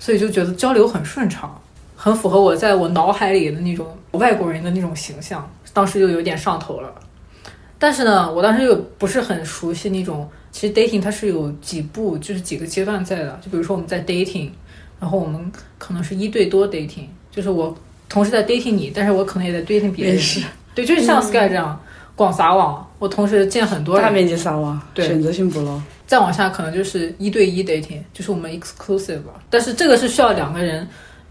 [0.00, 1.56] 所以就觉得交流很顺畅，
[1.94, 5.48] 很符合我在我脑海里的那种外国人的那种形象。
[5.72, 6.92] 当时就有点上头了。
[7.78, 13.38] 但是呢，我当时又不是很熟悉那种，其实 dating 它是有几步，就是几个阶段在的。
[13.40, 14.50] 就比如说我们在 dating，
[14.98, 17.72] 然后我们可能是一对多 dating，就是我
[18.08, 20.20] 同时在 dating 你，但是我可能也在 dating 别人。
[20.74, 21.80] 对，就是像 Sky 这样、
[22.16, 24.04] 广撒网，我同时见很多人。
[24.04, 25.80] 大面积撒网，对选择性捕捞。
[26.10, 29.40] 再往下可能就是一对一 dating，就是我们 exclusive 了。
[29.48, 30.84] 但是这个是需要两个人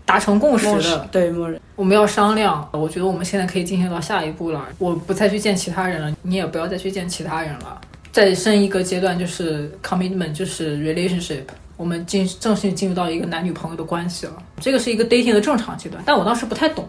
[0.05, 1.59] 达成共识的，对默认。
[1.75, 2.65] 我们要商量。
[2.71, 7.81] 我觉得我们现在可以进行到下一步了，我不再去见其他人了，你也不要再去见其他人了。
[8.13, 11.43] 再深一个阶段就是 commitment，就是 relationship。
[11.75, 16.01] 我们进正式进入到一个男女朋友的关系了，这个是一个 dating 的正常阶段。
[16.05, 16.87] 但我当时不太懂，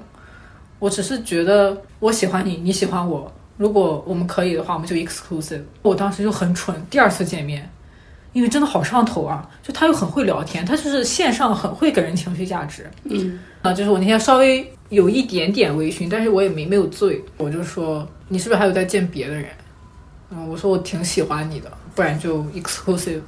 [0.78, 5.62] 我只是觉得我喜欢你，你喜欢我，如果我们可以的话，我们就 exclusive。
[5.82, 7.69] 我当时就很蠢，第二次见面，
[8.32, 9.48] 因为真的好上头啊！
[9.62, 12.88] 就他又很会聊天，他就是线上很会给人情绪价值。
[13.04, 17.22] 嗯，啊，就是我那天稍微有一点点微醺，但是我也没没有醉。
[17.38, 19.46] 我就说你是不是还有在见别的人？
[20.30, 23.20] 嗯，我说我挺喜欢你的，不然就 exclusive。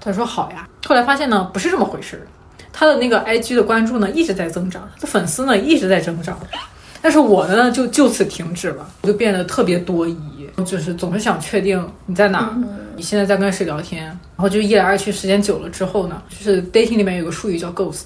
[0.00, 0.68] 他说好呀。
[0.86, 2.26] 后来发现呢，不是这么回事儿。
[2.72, 6.38] 他的那个 IG 的关注呢一直在增长，他的粉丝呢一直在增长，
[7.00, 10.18] 但是我的呢就就此停止了，我就变得特别多疑，
[10.64, 12.54] 就是总是想确定你在哪儿，
[12.96, 18.04] 你现在在跟谁聊天，然后就一来二去，时间久了之后呢，就是 dating 里面有个术语叫 ghost，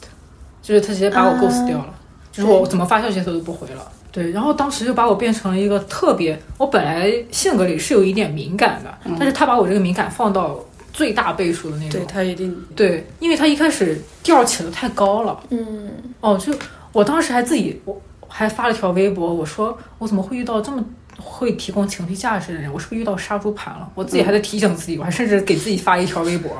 [0.63, 1.95] 就是他直接把我啊 ghost 掉了，
[2.33, 3.93] 就是我怎么发消息他都不回了。
[4.11, 10.59] 对，然后当时就把我变成了一个特别，我本来性格里是有一点敏感的，但是他把我这个敏感放到
[10.93, 12.07] 最大倍数的那种对。
[12.07, 15.39] 他一定对，因为他一开始调起的太高了。
[15.51, 16.53] 嗯，哦，就
[16.93, 20.83] 我当时还自己，我还发了条微博，我说我怎么会遇到这么
[21.19, 22.73] 会提供情绪价值的人？
[22.73, 23.91] 我是不是遇到杀猪盘了？
[23.95, 26.51] 我自己还在提醒自己，我还甚至给自己发一条微博，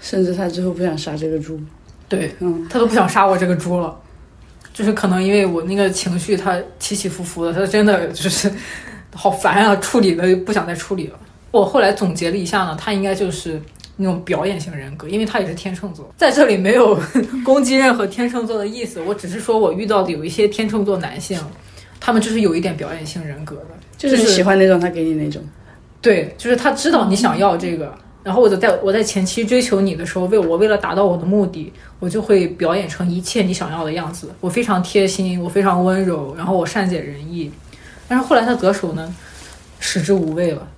[0.00, 1.60] 甚至他最后不想杀这个猪。
[2.08, 3.96] 对嗯，他都不想杀我这个猪了。
[4.72, 8.52] 就是可能因为我那个情绪，他起起伏伏的，他真的就是
[9.14, 11.18] 好烦啊，处理的不想再处理了。
[11.50, 13.58] 我后来总结了一下呢，他应该就是
[13.96, 16.12] 那种表演型人格，因为他也是天秤座。
[16.18, 17.00] 在这里没有
[17.42, 21.40] 攻击任何天秤座的意思，我只是说我遇到的有一些天秤座男性，
[22.00, 23.66] 他们就是有一点表演性人格的，
[23.96, 25.42] 就是你喜欢那种，他给你那种。
[26.00, 27.92] 对，就是他知道你想要这个，
[28.22, 34.30] 然后我就在我在前期追求你的时候，为我为了达到我的目的，我就会表演成一切你想要的样子。
[34.40, 37.50] 我非常贴心，我非常温柔，然后我善解人意。
[38.06, 39.12] 但是后来他得手呢，
[39.80, 40.68] 食之无味了，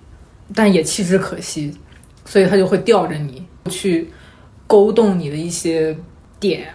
[0.55, 1.77] 但也弃之可惜，
[2.25, 4.09] 所以他就会吊着你去
[4.66, 5.95] 勾动你的一些
[6.41, 6.69] 点，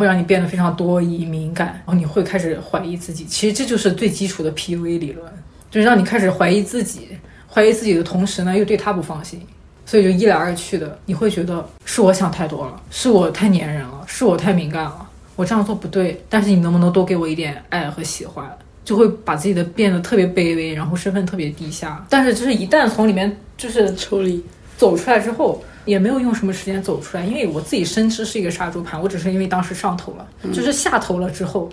[0.00, 3.24] 会让你变得非常多疑、敏感，然后你会开始怀疑自己。
[3.26, 5.30] 其实这就是最基础的 PUA 理论，
[5.70, 7.08] 就是让你开始怀疑自己，
[7.46, 9.40] 怀疑自己的同时呢，又对他不放心，
[9.84, 16.20] 所以就一来二去的，你会觉得是我想太多了，是我太粘人了，是我太敏感了，我这样做不对。
[16.28, 18.50] 但是你能不能多给我一点爱和喜欢？
[18.84, 22.04] 就会把自己的变得特别卑微，然后身份特别低下。
[22.08, 24.42] 但是就是一旦从里面就是抽离。
[24.76, 31.70] 走出来之后，也没有用什么时间走出来，因为我自己深知是一个杀猪盘，我只是因为当时上头了，就是下头了之后，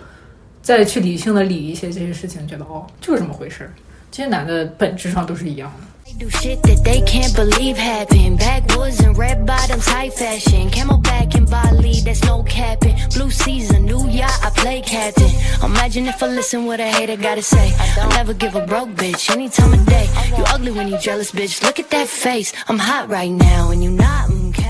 [0.62, 3.72] 再去理性的理一些这些事情，觉得哦，就是这么回事儿。
[4.10, 5.86] 这些男的本质上都是一样的。
[6.07, 8.39] They do shit that they can't believe happened.
[8.39, 10.69] Backwoods and red bottoms, high fashion.
[10.69, 12.95] Camelback and Bali, that's no capping.
[13.15, 15.31] Blue season, new yacht, I play captain.
[15.63, 17.73] Imagine if I listen what a hater gotta say.
[18.01, 20.07] I'll never give a broke bitch any time of day.
[20.37, 21.63] You ugly when you jealous, bitch.
[21.63, 22.53] Look at that face.
[22.67, 24.69] I'm hot right now, and you not, okay?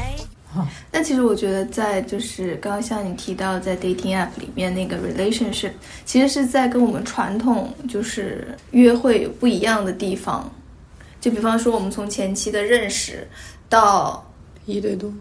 [0.92, 5.72] 但其实我觉得，在就是刚刚像你提到，在 dating app 里面那个 relationship，
[6.06, 10.50] 其实是在跟我们传统就是约会有不一样的地方。
[11.21, 13.27] 就比方说，我们从前期的认识
[13.69, 14.25] 到
[14.67, 15.13] 一对多，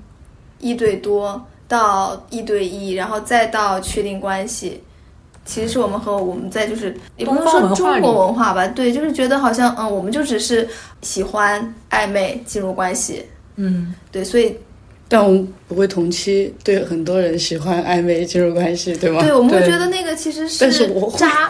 [0.60, 4.82] 一对多，到一对一，然后再到确定关系，
[5.46, 10.68] 其实是我们和我们在就是也不能说中国文化吧，对，就是觉得好像嗯，我们就只是
[11.02, 13.26] 喜欢暧昧进入关系，
[13.56, 14.56] 嗯，对，所以
[15.10, 19.22] 但我们不会同期对很多人喜欢暧昧进入关系，对吗？
[19.22, 20.70] 对，我们会觉得那个其实是
[21.18, 21.50] 渣，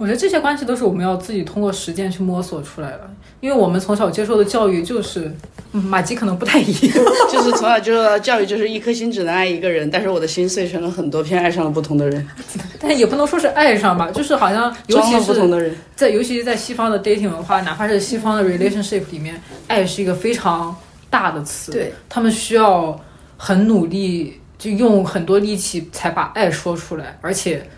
[0.00, 5.30] 我觉得这些关系都是我们要自己通过实践去摸索出来的，因为我们从小接受的教育就是，
[5.72, 6.96] 嗯马吉可能不太一样。
[7.30, 12.26] 就是从小接受的教育，就是一颗心只能爱一个人，但是我的心碎成了很多片，爱上了不同的人，
[12.80, 15.76] 但也不能说是爱上吧，就是好像，尤其是不同的人。
[15.94, 19.38] 在尤其是在西方的 dating 文化，哪怕是西方的 relationship 里面，
[19.68, 20.74] 爱是一个非常
[21.10, 21.72] 大的词。
[21.72, 22.98] 对，他们需要
[23.36, 27.68] 很努力，就用很多力气才把爱说出来，而且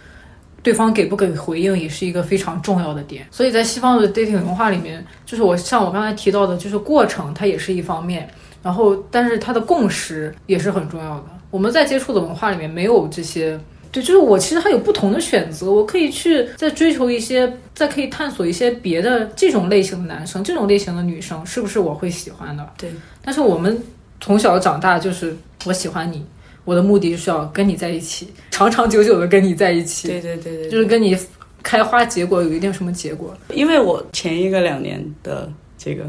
[0.63, 3.27] 对方给不给回应也是一个非常重要的点。
[3.31, 8.29] 所以在西方的 dating 文化里面，就是我像我刚才提到的，就是过程它也是一方面，
[8.63, 11.25] 然后但是它的共识也是很重要的。
[11.51, 13.59] 我们在接触的文化里面没有这些。
[13.91, 22.67] 对，就是我其实还有不同的选择，我可以去再追求一些，再可以探索一些别的这种类型的男生，这种类型的女生，是不是我会喜欢的？
[22.79, 22.91] 对。
[23.23, 23.79] 但是我们
[24.19, 25.37] 从小长大就是
[25.67, 26.25] 我喜欢你，
[26.65, 31.17] 我的目的就是要跟你在一起，长长久久的跟你在一起，对对对对，就是跟你
[31.63, 33.37] 开花结果有一定什么结果。
[33.55, 36.05] 因为我前一个两年的这个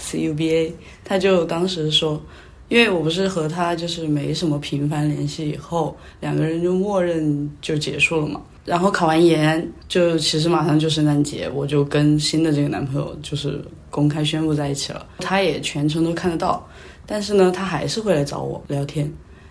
[0.00, 0.72] CUBA，
[1.04, 2.22] 他就当时说，
[2.68, 8.40] 因为我不是和他就是没什么频繁联系，以后两个人就默认就结束了嘛。
[8.64, 16.68] 然后考完研，就其实马上就圣诞节，我就跟新的这个男朋友就是公开宣布在一起了，他也全程都看得到，
[17.06, 19.10] 但是呢，他还是会来找我聊天。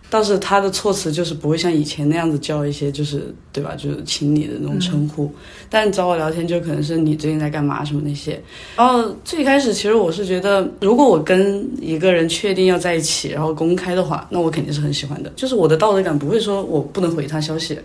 [0.10, 5.30] 倒是他的措辞就是不会像以前那样子叫一些就是对吧，就是请你的那种称呼，
[5.70, 8.42] 但找我聊天就可能是你最近在干嘛什么那些。
[8.78, 15.32] 然后最开始其实我是觉得，如果我跟一个人确定要在一起，然后公开的话，那我肯定是很喜欢的。
[15.36, 17.78] 就是我的道德感不会说我不能回他消息，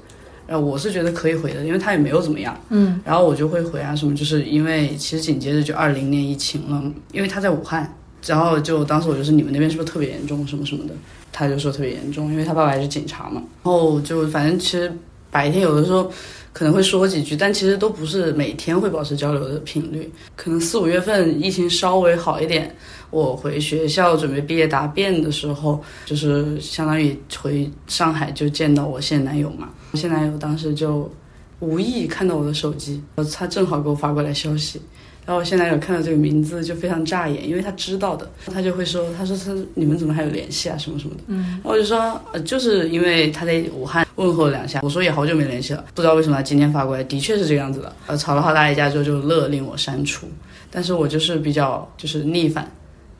[0.47, 2.57] 然后我是觉得可以回的，因为他也没有怎么样。
[2.69, 6.81] 嗯，然后我就会回啊什么，就是因为其实紧接着就二零年疫情了，
[7.13, 7.93] 因为他在武汉，
[8.27, 10.95] 然后就当时我就是你们那边是不是特别严重什么什么的，
[11.33, 14.93] 他就说特别严重，因为他爸爸也是警察嘛，然后就反正其实
[15.31, 16.11] 白天有的时候
[16.53, 22.73] 可能会说几句，但其实都不是每天会保持交流的频率，可能四五月份疫情稍微好一点，
[23.11, 31.11] 我回学校准备毕业答辩的时候，就是相当于回上海就见到我现男友嘛，现男友当时就
[31.61, 33.03] 无意看到我的手机，
[33.35, 34.81] 他正好给我发过来消息。
[35.25, 40.77] 然后我现在有看到这个名字就非常扎眼，因为他知道的，他就会说，他说他你们怎么还有联系啊？
[40.77, 50.27] 什么什么的，嗯，然后我就说，呃，就是因为他在武汉问候了两下，我说也好久没联系了，不知道为什么他今天发过来，的确是这个样子的，呃，吵了好大一架之后就勒令我删除，
[50.71, 52.69] 但是我就是比较就是逆反，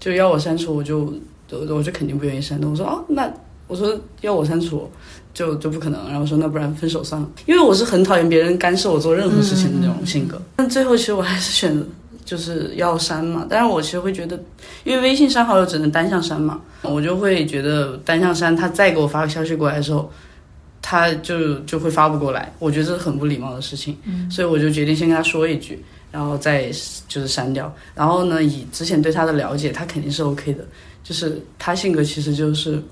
[0.01, 1.15] 就要我删除我就
[1.51, 3.33] 我我就肯定不愿意删的，我说哦那
[3.69, 4.91] 我说要我删除。
[5.35, 10.41] 就就不可能，然后说那不然分手算了，因为我是很讨厌别人干涉我做任何事情的那种性格。
[10.57, 11.87] 但最后其实我还是选择
[12.25, 14.39] 就是要删嘛，但是我其实会觉得，
[14.85, 20.11] 因为微信删好友只能单向删嘛，我就会觉得单向删，他再给我发个消息过来的时候，
[20.83, 23.97] 他就就会发不过来，我觉得这是很不礼貌的事情，
[24.31, 26.71] 所以我就决定先跟他说一句，然后再
[27.09, 27.75] 就是删掉。
[27.95, 30.65] 然后呢，以之前对他的了解，他肯定是 OK 的，
[31.03, 32.83] 就是他性格其实就是。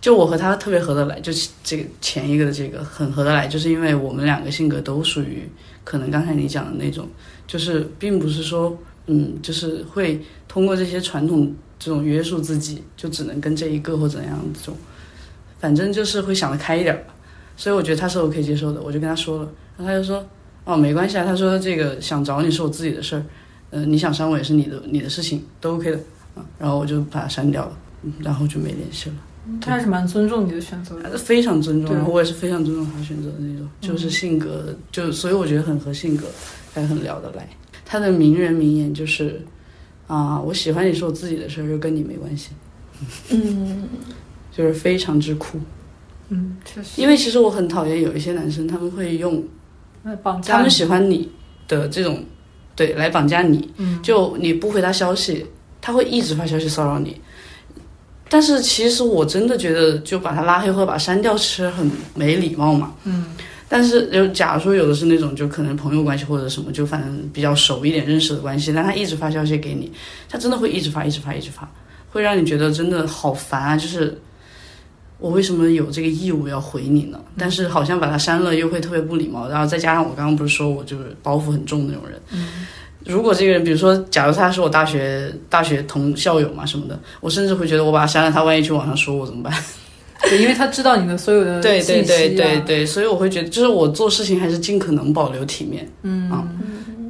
[0.00, 1.32] 就我和他特别合得来，就
[1.64, 5.48] 这个前一个的这个很合得来，就是因为我们两个性格都属于
[5.82, 7.08] 可能刚才你讲的那种，
[7.46, 14.76] 就是并不是说嗯，就是会通过这些传统这种约束自己，就只能跟这一个或怎样这种，
[15.58, 17.14] 反正就是会想得开一点吧。
[17.56, 20.24] 所以我觉得他是我可以接受的，我就跟他说了，然后他就说
[20.64, 23.24] 哦没关系啊，他说这个想找你是我自己的事儿，
[23.70, 25.98] 嗯、你想删我也是你的你的事情，都 OK 的
[26.36, 26.46] 啊。
[26.56, 27.76] 然后我就把他删掉了，
[28.22, 29.16] 然后就没联系了。
[29.60, 31.16] 他还是蛮尊重你的选择的。
[31.16, 36.26] 非常尊重，对然后我也是非常尊重他选择的那种，就是性格，就所以我觉得很合性格，
[36.74, 37.48] 还很聊得来。
[37.84, 39.40] 他的名人名言就是
[40.06, 42.50] 啊，我喜欢你是我自己的事儿，又跟你没关系，
[43.30, 43.88] 嗯，
[44.54, 45.58] 就是非常之酷。
[46.28, 49.42] 嗯，确实，因为其实我很讨厌有一些男生，他们会用
[50.02, 51.26] 那绑架他们喜欢你
[51.66, 52.22] 的这种
[52.76, 55.46] 对来绑架你，嗯就你不回他消息，
[55.80, 57.18] 他会一直发消息骚扰你。
[58.28, 62.92] 但是其实我真的觉得，就把他拉黑或者把他删掉，其实很没礼貌嘛。
[63.04, 63.26] 嗯，
[63.68, 69.90] 但是就假如说有的是那种就可能朋友关系或者什么，就反正比较熟一点认识的关系，但他一直发消息给你，
[70.28, 71.70] 他真的会一直发一直发一直发，
[72.10, 73.76] 会让你觉得真的好烦啊！
[73.76, 74.20] 就是
[75.18, 77.18] 我为什么有这个义务要回你呢？
[77.36, 82.20] 但是好像把他删了又会特别不礼貌，然后再加上我刚刚不是说我就是包袱很重那种人。
[83.08, 89.52] 如果这个人，比如说，假如他是我大学大学同校友嘛什么的，我甚至会觉得我把他删了，他万一去网上说我怎么办？
[90.28, 96.46] 对，因为他知道你的所有的对对对对对，所以我会觉得，就是我做事情还是尽可能保留体面，嗯啊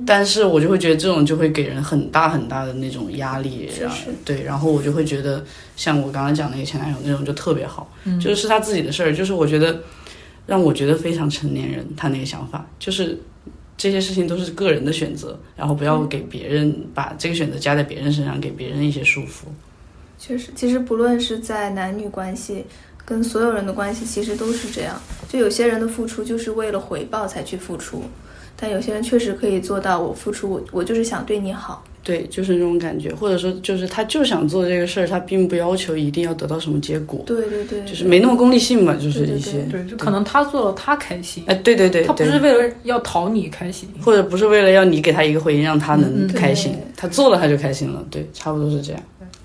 [0.06, 5.44] 但是我就会觉得这种就会给人很大很大的那种压力，然后对，然后我就会觉得
[5.76, 9.80] 像我刚刚讲那个前男友那种就特别好，嗯就是是他自己的事儿，就是我觉得
[10.46, 13.18] 让我觉得非常成年人，他那个想法就是。
[13.78, 19.44] 这些事情都是个人的选择，然后不要给别人把这个选择加在别人身上，给别人一些束缚。
[20.18, 22.64] 确实，其实不论是在男女关系，
[23.04, 25.00] 跟所有人的关系，其实都是这样。
[25.28, 28.02] 就有些人的付出就是为了回报才去付出，
[28.60, 31.84] 但有些人确实可以做到，我付出，我我就是想对你好。
[32.04, 43.86] 对，就是那种感觉，或者说就是他就想做这个事儿，他并不要求一定要得到什么结果，对对对，就是没那么功利性嘛，就是一些，对，就可能他做了他开心，哎，对对对他不，是为了要讨你开心。
[44.00, 49.02] 或者不是为了要你给他一个回应让他能开心，对他做了他就开心了，对，差不多是这样，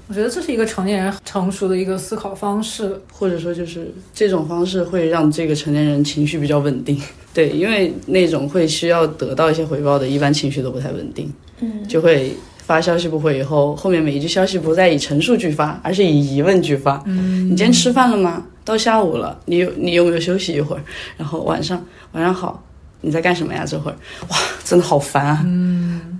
[0.08, 3.00] 我觉得这是一个成年人成熟的一个思考方式。
[3.12, 7.00] 或者说就是这种方式会让这个成年人情绪比较稳定，
[7.34, 11.32] 对，因为那种会需要得到一些回报的，一般情绪都不太稳定，
[11.62, 12.36] 嗯，就会。
[12.66, 17.04] 发消息不回以后，后面每一句消息不再以陈述句发，而是以疑问句发。
[17.06, 18.42] 嗯，你今天吃饭了吗？
[18.64, 20.82] 到下午了，你有你有没有休息一会儿？
[21.18, 22.64] 然后晚上晚上好，
[23.02, 23.66] 你在干什么呀？
[23.68, 23.98] 这会儿
[24.30, 25.42] 哇，真的好烦啊！
[25.46, 26.13] 嗯，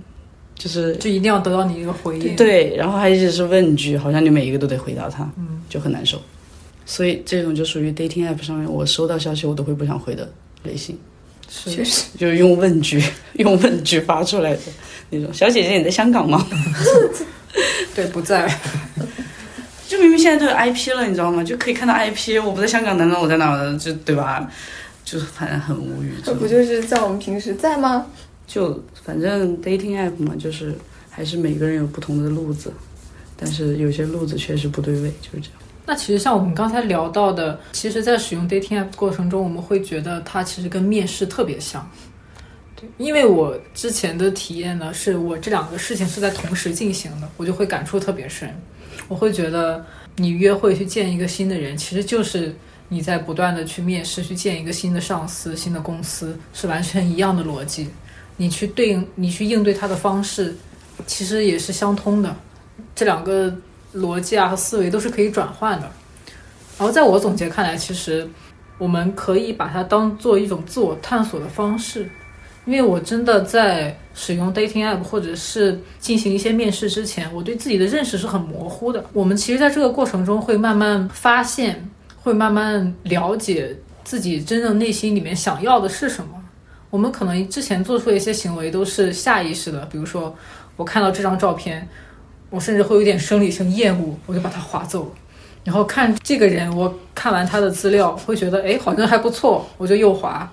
[0.64, 2.34] 就是就一定要得到你一个回应。
[2.36, 6.18] 对，然后还一直是问句，好像你每一个都得回答他，嗯，就很难受。
[6.86, 10.26] 所以这种就属于 dating app 上面，我收到消息我都会不想回的
[10.62, 10.96] 类型，
[11.50, 13.02] 是确实，就是用问句
[13.36, 14.60] 用问句发出来的
[15.10, 15.30] 那种。
[15.34, 16.46] 小姐姐，你在香港吗？
[17.94, 18.50] 对不在。
[19.86, 21.44] 就明明现在都有 IP 了，你知道吗？
[21.44, 23.78] 就可以看到 IP，我不在香港，难道我在哪儿呢？
[23.78, 24.50] 就对吧？
[25.04, 26.14] 就是反正很无语。
[26.24, 28.06] 这不就是在我们平时在吗？
[28.46, 30.74] 就反正 dating app 嘛，就是
[31.10, 32.72] 还是每个人有不同的路子，
[33.36, 35.58] 但是有些路子确实不对位，就是这样。
[35.86, 41.86] 那其实像我们刚才聊到的，其实，在使用 dating app 过程中，我们会觉得它其实跟面试特别像。
[42.74, 48.48] 对，因为我之前的体验呢，是我这两个事情是在同时进行的，我就会感触特别深。
[49.08, 49.84] 我会觉得，
[50.16, 52.56] 你约会去见一个新的人，其实就是
[52.88, 57.88] 你在不断的去面试，去见一个新的上司、新的公司，是完全一样的逻辑。
[58.36, 60.54] 你去对应，你去应对他的方式，
[61.06, 62.34] 其实也是相通的。
[62.94, 63.54] 这两个
[63.94, 65.90] 逻辑啊和思维都是可以转换的。
[66.78, 68.28] 然后在我总结看来，其实
[68.78, 72.08] 我们可以把它当做一种自我探索的方式。
[72.66, 79.04] 因为我真的在使用 dating app 或者是进行一些面试之前，我对自己的认识是很模糊的。
[79.12, 81.86] 我们其实在这个过程中会慢慢发现，
[82.22, 86.42] 会慢慢了解自己真正内心里面想要的是什么。
[86.94, 90.32] 我们可能之前做出的一些行为都是下意识的，比如说
[90.76, 91.84] 我看到这张照片，
[92.50, 95.12] 我甚至会有点生理性厌恶，我就把它划走。
[95.64, 100.48] 然后看这个人，我看完他的资料，会觉得哎好像还不错，我就右滑。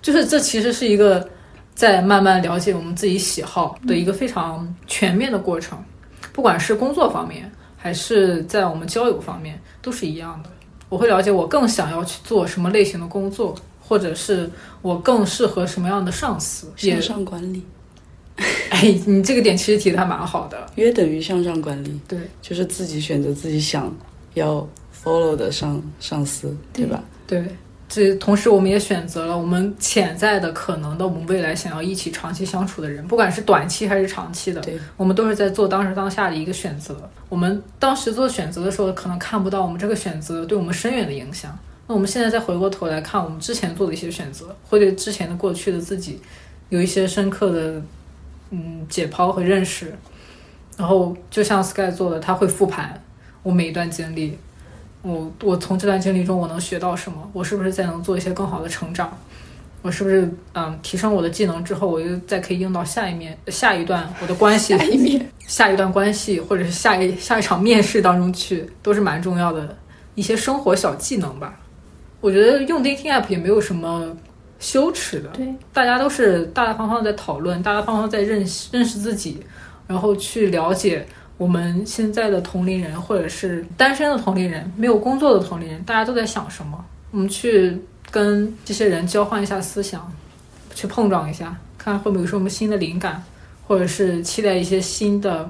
[0.00, 1.28] 就是这其实是一个
[1.74, 5.78] 在慢慢了解我们自己喜好的一个非常全面的过程，
[6.32, 10.48] 不管是工作方面，还是在我们交友方面，都是一样的。
[10.88, 13.54] 我会了解我更想要去做什么类型的工作，
[13.86, 16.72] 或者是我更适合什么样的上司。
[16.80, 17.62] 也向上管理
[18.70, 20.66] 哎，你这个点其实提的还蛮好的。
[20.74, 23.94] 约等于向上管理，对，就是自己选择自己想
[24.34, 24.66] 要
[25.04, 27.00] follow 的上上司，对吧？
[27.28, 27.44] 对，
[27.88, 37.08] 这同时我们也选择了我们潜在的可能的我们未来想要一起长期相处的人，不管是短期还是长期的，对我们都是在做当时当下的一个选择。
[37.28, 41.56] 我们当时做选择的时候，可能看不到我们这个选择对我们深远的影响。
[41.86, 46.18] 那我们现在再回过头来看我们之前做的一些选择，会对之前的过去的自己
[46.70, 47.82] 有一些深刻的
[48.50, 49.94] 嗯解剖和认识。
[50.76, 53.00] 然后就像 Sky 做的，他会复盘
[53.42, 54.36] 我每一段经历，
[55.02, 57.30] 我我从这段经历中我能学到什么？
[57.32, 59.16] 我是不是再能做一些更好的成长？
[59.82, 69.76] 我是不是嗯提升我的技能之后，我又再可以用到下一面下一段我的关系下一面下一段关系，或者是下一下一场面试当中去，都是蛮重要的
[70.14, 71.60] 一些生活小技能吧。
[72.24, 74.10] 我觉得用 dating app 也没有什么
[74.58, 79.38] 羞耻的，对，大家都是大大方方地在讨论，大大方方地在认识认识自己，
[79.86, 81.06] 然后去了解
[81.36, 86.82] 我们现在的同龄人，或者是单身的同龄人，没有工作的同龄人，大家都在想什么？
[87.10, 87.78] 我们去
[88.10, 90.10] 跟这些人交换一下思想，
[90.74, 93.22] 去碰撞一下，看会不会有什么新的灵感，
[93.66, 95.46] 或者是期待一些新的、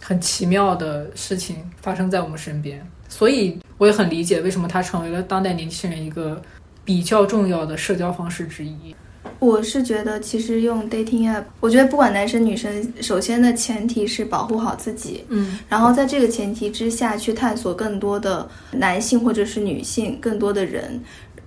[0.00, 2.80] 很奇妙的事情发生在我们身边。
[3.08, 6.40] 所以我也很理解为什么它成为了当代年轻人一个
[6.84, 8.94] 比较重要的社交方式之一。
[9.38, 21.00] 我是觉得，其实用 dating app，我觉得不管男生女生，首先的前提是保护好自己，嗯，然后在这个前提之下去探索更多的男性或者是女性，更多的人，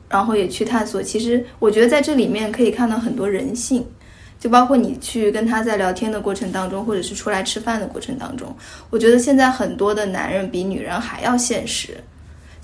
[0.09, 1.01] 然后也去探索。
[1.01, 3.85] 其实我觉得在这里面可以看到很多人性，
[4.39, 8.53] 就包括你去跟他在聊天的过程当中，或者是出来吃饭的过程当中，
[8.89, 11.95] 我觉得现在很多的男人比女人还要现实。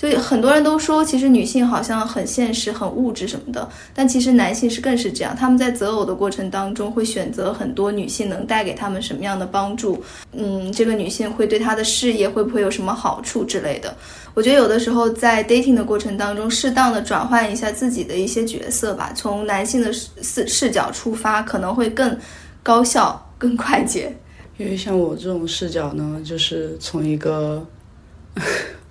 [0.03, 5.33] 所以很多人都说，其实女性好像很现实、很物质什么的，但其实男性是更是这样。
[5.33, 13.95] 他们在择偶的过程当中，会选择很多女性能带给他们什么样的帮助，嗯，这个女性会对他的事业会不会有什么好处之类的。
[14.33, 22.13] 我觉得有的时候在 dating 的过程当中，适当的转换一下自己的一些角色吧，从男性的视视角出发，可能会更
[22.61, 24.13] 高效、更快捷。
[24.57, 27.65] 因为像我这种视角呢，就是从一个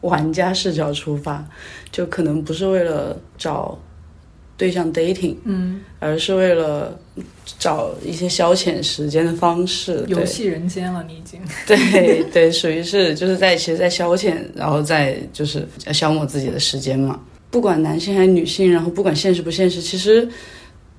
[0.03, 1.45] 玩家视角出发，
[1.91, 3.77] 就可能不是为了找
[4.57, 6.97] 对象 dating，嗯，而是为了
[7.59, 10.05] 找一些消遣时间的方式。
[10.07, 11.41] 游戏人间了，你已经。
[11.67, 17.19] 对对对，属于是就是在其实，在消遣，然后在就是消磨自己的时间嘛。
[17.51, 20.27] 不管男性还是女性，然后不管现实不现实，其实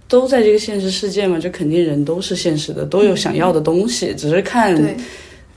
[0.08, 4.96] 都在这个现实世界嘛，就肯定人都是现实的，都有想要的东西，只是看，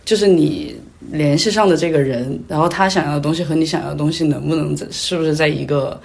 [0.04, 0.74] 就是你
[1.10, 6.00] 联系上的这个人，然后他想要的东西和你想要的东西能不能在是不是在一个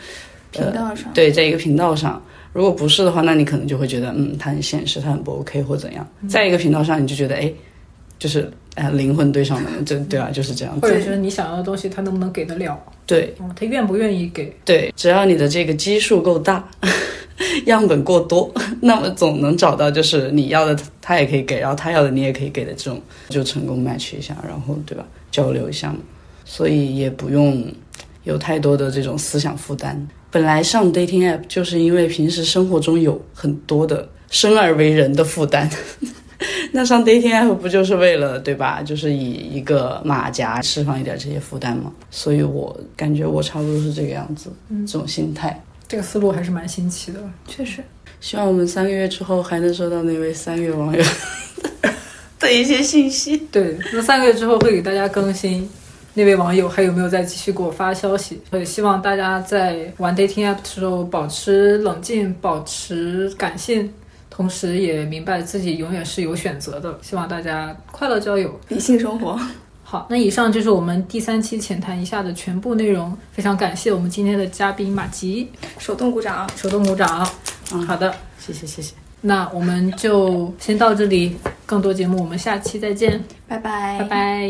[0.52, 1.12] 频道上。
[1.14, 2.22] 对，在一个频道上。
[2.54, 6.06] 如果不是的话，那你可能就会觉得，嗯，他很现实，他很不 OK 或怎样。
[6.28, 7.50] 在一个频道上，你就觉得，哎，
[8.20, 10.82] 就是哎，灵魂对上了， 这对啊，就是这样子。
[10.86, 12.78] 或者是你想要的东西，他能不能给得了？
[13.06, 14.54] 对嗯，他愿不愿意给？
[14.66, 16.70] 对，只要你的这个基数够大，
[17.66, 26.00] 样本过多，那么总能找到就是你要的，他也可以给，然后他要的你也可以给的这种，就成功 match 一下，然后对吧，交流一下嘛。
[26.46, 27.66] 所以也不用
[28.24, 30.08] 有太多的这种思想负担。
[30.30, 35.70] 本来上 dating app 就是因为平时生活中有很多的生而为人的负担，
[36.72, 38.82] 那上 dating app 不就是为了对吧？
[38.82, 41.92] 就是以一个马甲释放一点这些负担嘛。
[42.10, 44.50] 所以我感觉我差不多是这个样子，
[44.88, 45.62] 这种心态。
[45.92, 47.20] 这个思路还是蛮新奇的。
[47.46, 47.84] 确实，
[48.22, 51.04] 希望我们三个月之后还能收到那位三月网友
[52.40, 53.36] 的一些信息。
[53.52, 55.70] 对，那三个月之后会给大家更新
[56.14, 58.42] 那位网友还有没有再继续给我发消息。
[58.50, 63.92] 所以希望大家在玩 dating app 的时候保持冷静，保持感性，
[64.30, 66.98] 同时也明白自己永远是有选择的。
[67.02, 68.58] 希望大家快乐交友。
[68.70, 69.38] 理性生活。
[69.92, 73.14] 好，那以上就是我们第三期浅谈一下的全部内容。
[73.34, 75.46] 非常感谢我们今天的嘉宾马吉，
[75.80, 76.50] 手动鼓掌。
[76.56, 77.30] 手动鼓掌。
[77.74, 81.36] 嗯好的，谢谢谢谢，那我们就先到这里，
[81.66, 84.50] 更多节目我们下期再见，拜拜，拜拜。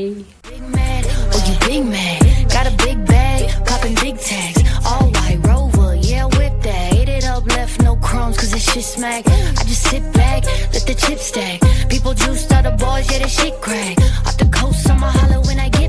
[8.11, 9.23] Crumbs, cause this shit smack.
[9.25, 10.43] I just sit back,
[10.73, 11.59] let the chips stack.
[11.89, 13.95] People juiced out the balls, yeah, that shit crack.
[14.27, 15.80] Off the coast, I'ma holler when I get